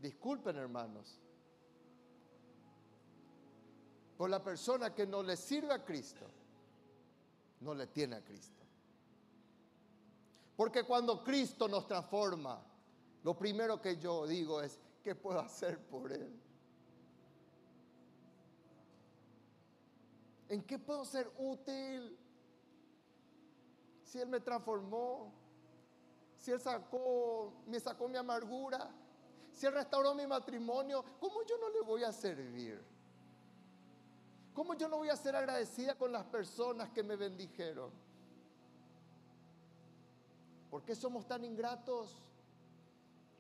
Disculpen 0.01 0.57
hermanos. 0.57 1.18
Por 4.16 4.30
la 4.30 4.43
persona 4.43 4.95
que 4.95 5.07
no 5.07 5.22
le 5.22 5.36
sirve 5.36 5.72
a 5.72 5.84
Cristo, 5.84 6.26
no 7.62 7.74
le 7.74 7.86
tiene 7.86 8.16
a 8.16 8.24
Cristo. 8.24 8.62
Porque 10.56 10.84
cuando 10.84 11.24
Cristo 11.24 11.68
nos 11.68 11.86
transforma, 11.86 12.62
lo 13.22 13.36
primero 13.36 13.80
que 13.80 13.96
yo 13.96 14.26
digo 14.26 14.60
es, 14.60 14.78
¿qué 15.02 15.14
puedo 15.14 15.40
hacer 15.40 15.78
por 15.78 16.12
Él? 16.12 16.32
¿En 20.48 20.62
qué 20.62 20.78
puedo 20.78 21.04
ser 21.04 21.30
útil? 21.38 22.18
Si 24.04 24.20
Él 24.20 24.28
me 24.28 24.40
transformó, 24.40 25.32
si 26.36 26.50
Él 26.50 26.60
sacó, 26.60 27.52
me 27.66 27.80
sacó 27.80 28.08
mi 28.08 28.18
amargura, 28.18 28.90
si 29.50 29.66
Él 29.66 29.72
restauró 29.72 30.14
mi 30.14 30.26
matrimonio, 30.26 31.04
¿cómo 31.18 31.42
yo 31.44 31.56
no 31.58 31.70
le 31.70 31.80
voy 31.80 32.04
a 32.04 32.12
servir? 32.12 32.82
¿Cómo 34.55 34.74
yo 34.74 34.88
no 34.88 34.98
voy 34.98 35.09
a 35.09 35.16
ser 35.16 35.34
agradecida 35.34 35.96
con 35.96 36.12
las 36.12 36.24
personas 36.24 36.90
que 36.90 37.03
me 37.03 37.16
bendijeron? 37.16 37.90
¿Por 40.70 40.84
qué 40.84 40.94
somos 40.94 41.26
tan 41.26 41.44
ingratos? 41.44 42.18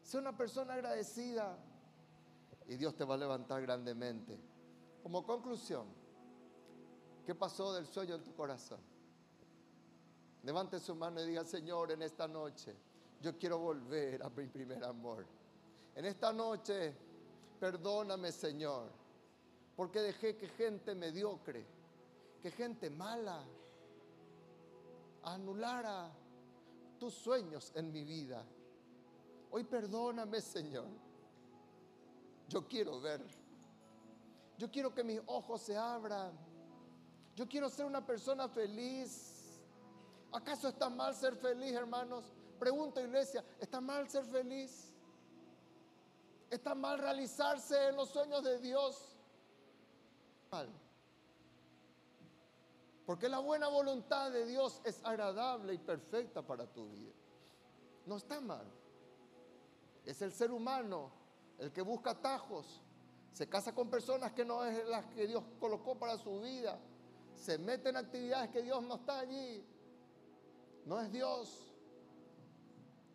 Sé 0.02 0.18
una 0.18 0.36
persona 0.36 0.74
agradecida 0.74 1.58
y 2.66 2.76
Dios 2.76 2.94
te 2.94 3.04
va 3.04 3.14
a 3.14 3.18
levantar 3.18 3.60
grandemente. 3.62 4.38
Como 5.02 5.24
conclusión, 5.24 5.86
¿qué 7.26 7.34
pasó 7.34 7.74
del 7.74 7.86
sueño 7.86 8.14
en 8.14 8.24
tu 8.24 8.34
corazón? 8.34 8.80
Levante 10.42 10.80
su 10.80 10.94
mano 10.94 11.20
y 11.20 11.26
diga, 11.26 11.44
Señor, 11.44 11.92
en 11.92 12.02
esta 12.02 12.26
noche 12.26 12.76
yo 13.20 13.38
quiero 13.38 13.58
volver 13.58 14.22
a 14.22 14.30
mi 14.30 14.46
primer 14.46 14.82
amor. 14.84 15.26
En 15.94 16.04
esta 16.04 16.32
noche, 16.32 16.94
perdóname, 17.60 18.32
Señor, 18.32 18.90
porque 19.76 20.00
dejé 20.00 20.36
que 20.36 20.48
gente 20.48 20.94
mediocre, 20.94 21.64
que 22.42 22.50
gente 22.50 22.90
mala, 22.90 23.42
anulara 25.22 26.10
tus 26.98 27.14
sueños 27.14 27.72
en 27.74 27.92
mi 27.92 28.04
vida. 28.04 28.44
Hoy 29.50 29.64
perdóname, 29.64 30.40
Señor. 30.40 30.88
Yo 32.48 32.66
quiero 32.66 33.00
ver. 33.00 33.22
Yo 34.58 34.70
quiero 34.70 34.94
que 34.94 35.02
mis 35.02 35.20
ojos 35.26 35.62
se 35.62 35.76
abran. 35.76 36.32
Yo 37.34 37.48
quiero 37.48 37.68
ser 37.68 37.86
una 37.86 38.04
persona 38.04 38.48
feliz. 38.48 39.60
¿Acaso 40.32 40.68
está 40.68 40.88
mal 40.88 41.14
ser 41.14 41.36
feliz, 41.36 41.72
hermanos? 41.72 42.32
Pregunta, 42.58 43.00
iglesia, 43.02 43.44
¿está 43.58 43.80
mal 43.80 44.08
ser 44.08 44.24
feliz? 44.24 44.92
¿Está 46.48 46.74
mal 46.74 46.98
realizarse 46.98 47.88
en 47.88 47.96
los 47.96 48.10
sueños 48.10 48.44
de 48.44 48.58
Dios? 48.58 49.11
Porque 53.06 53.28
la 53.28 53.38
buena 53.38 53.68
voluntad 53.68 54.30
de 54.30 54.46
Dios 54.46 54.80
es 54.84 55.00
agradable 55.04 55.74
y 55.74 55.78
perfecta 55.78 56.42
para 56.42 56.66
tu 56.66 56.88
vida. 56.90 57.12
No 58.06 58.16
está 58.16 58.40
mal. 58.40 58.66
Es 60.04 60.20
el 60.22 60.32
ser 60.32 60.50
humano 60.50 61.10
el 61.58 61.72
que 61.72 61.82
busca 61.82 62.10
atajos. 62.10 62.82
Se 63.32 63.48
casa 63.48 63.74
con 63.74 63.88
personas 63.88 64.32
que 64.32 64.44
no 64.44 64.64
es 64.64 64.86
las 64.88 65.06
que 65.06 65.26
Dios 65.26 65.42
colocó 65.58 65.98
para 65.98 66.18
su 66.18 66.40
vida. 66.40 66.78
Se 67.34 67.56
mete 67.58 67.88
en 67.88 67.96
actividades 67.96 68.50
que 68.50 68.62
Dios 68.62 68.82
no 68.82 68.96
está 68.96 69.20
allí. 69.20 69.64
No 70.84 71.00
es 71.00 71.10
Dios. 71.10 71.74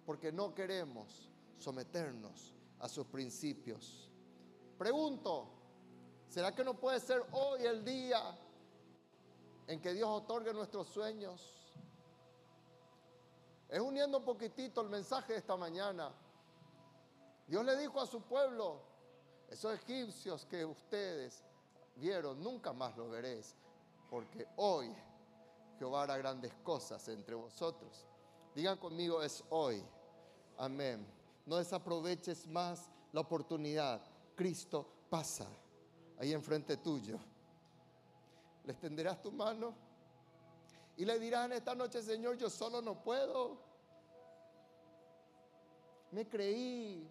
Porque 0.05 0.31
no 0.31 0.55
queremos 0.55 1.29
someternos 1.57 2.55
a 2.79 2.89
sus 2.89 3.05
principios. 3.07 4.09
Pregunto, 4.77 5.56
¿será 6.29 6.53
que 6.53 6.63
no 6.63 6.73
puede 6.73 6.99
ser 6.99 7.23
hoy 7.31 7.65
el 7.65 7.83
día 7.83 8.37
en 9.67 9.81
que 9.81 9.93
Dios 9.93 10.09
otorgue 10.09 10.53
nuestros 10.53 10.87
sueños? 10.87 11.53
Es 13.69 13.79
uniendo 13.79 14.19
un 14.19 14.25
poquitito 14.25 14.81
el 14.81 14.89
mensaje 14.89 15.33
de 15.33 15.39
esta 15.39 15.57
mañana. 15.57 16.13
Dios 17.47 17.65
le 17.65 17.75
dijo 17.77 17.99
a 17.99 18.05
su 18.05 18.21
pueblo, 18.21 18.81
esos 19.49 19.73
egipcios 19.75 20.45
que 20.45 20.65
ustedes 20.65 21.43
vieron, 21.95 22.41
nunca 22.41 22.73
más 22.73 22.95
lo 22.97 23.09
veréis, 23.09 23.55
porque 24.09 24.47
hoy 24.57 24.93
Jehová 25.77 26.03
hará 26.03 26.17
grandes 26.17 26.53
cosas 26.63 27.07
entre 27.07 27.35
vosotros. 27.35 28.05
Digan 28.55 28.77
conmigo, 28.77 29.21
es 29.21 29.43
hoy. 29.49 29.83
Amén. 30.57 31.05
No 31.45 31.57
desaproveches 31.57 32.47
más 32.47 32.89
la 33.11 33.21
oportunidad. 33.21 34.01
Cristo 34.35 34.87
pasa 35.09 35.47
ahí 36.17 36.33
enfrente 36.33 36.77
tuyo. 36.77 37.19
Le 38.63 38.73
extenderás 38.73 39.21
tu 39.21 39.31
mano 39.31 39.73
y 40.97 41.05
le 41.05 41.19
dirás 41.19 41.49
esta 41.51 41.75
noche, 41.75 42.01
Señor, 42.01 42.37
yo 42.37 42.49
solo 42.49 42.81
no 42.81 43.01
puedo. 43.03 43.57
Me 46.11 46.27
creí 46.27 47.07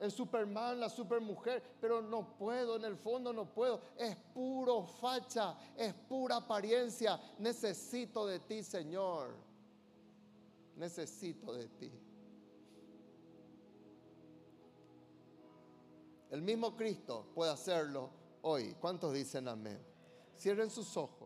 el 0.00 0.10
Superman, 0.10 0.80
la 0.80 0.88
supermujer, 0.88 1.62
pero 1.80 2.02
no 2.02 2.36
puedo, 2.36 2.76
en 2.76 2.84
el 2.84 2.96
fondo 2.96 3.32
no 3.32 3.46
puedo. 3.46 3.80
Es 3.96 4.16
puro 4.16 4.84
facha, 4.84 5.56
es 5.76 5.94
pura 5.94 6.36
apariencia. 6.36 7.20
Necesito 7.38 8.26
de 8.26 8.40
ti, 8.40 8.62
Señor. 8.64 9.34
Necesito 10.76 11.52
de 11.52 11.68
ti. 11.68 11.92
El 16.30 16.42
mismo 16.42 16.76
Cristo 16.76 17.26
puede 17.32 17.52
hacerlo 17.52 18.23
hoy. 18.44 18.74
¿Cuántos 18.80 19.12
dicen 19.12 19.48
amén? 19.48 19.78
Cierren 20.38 20.70
sus 20.70 20.96
ojos. 20.96 21.23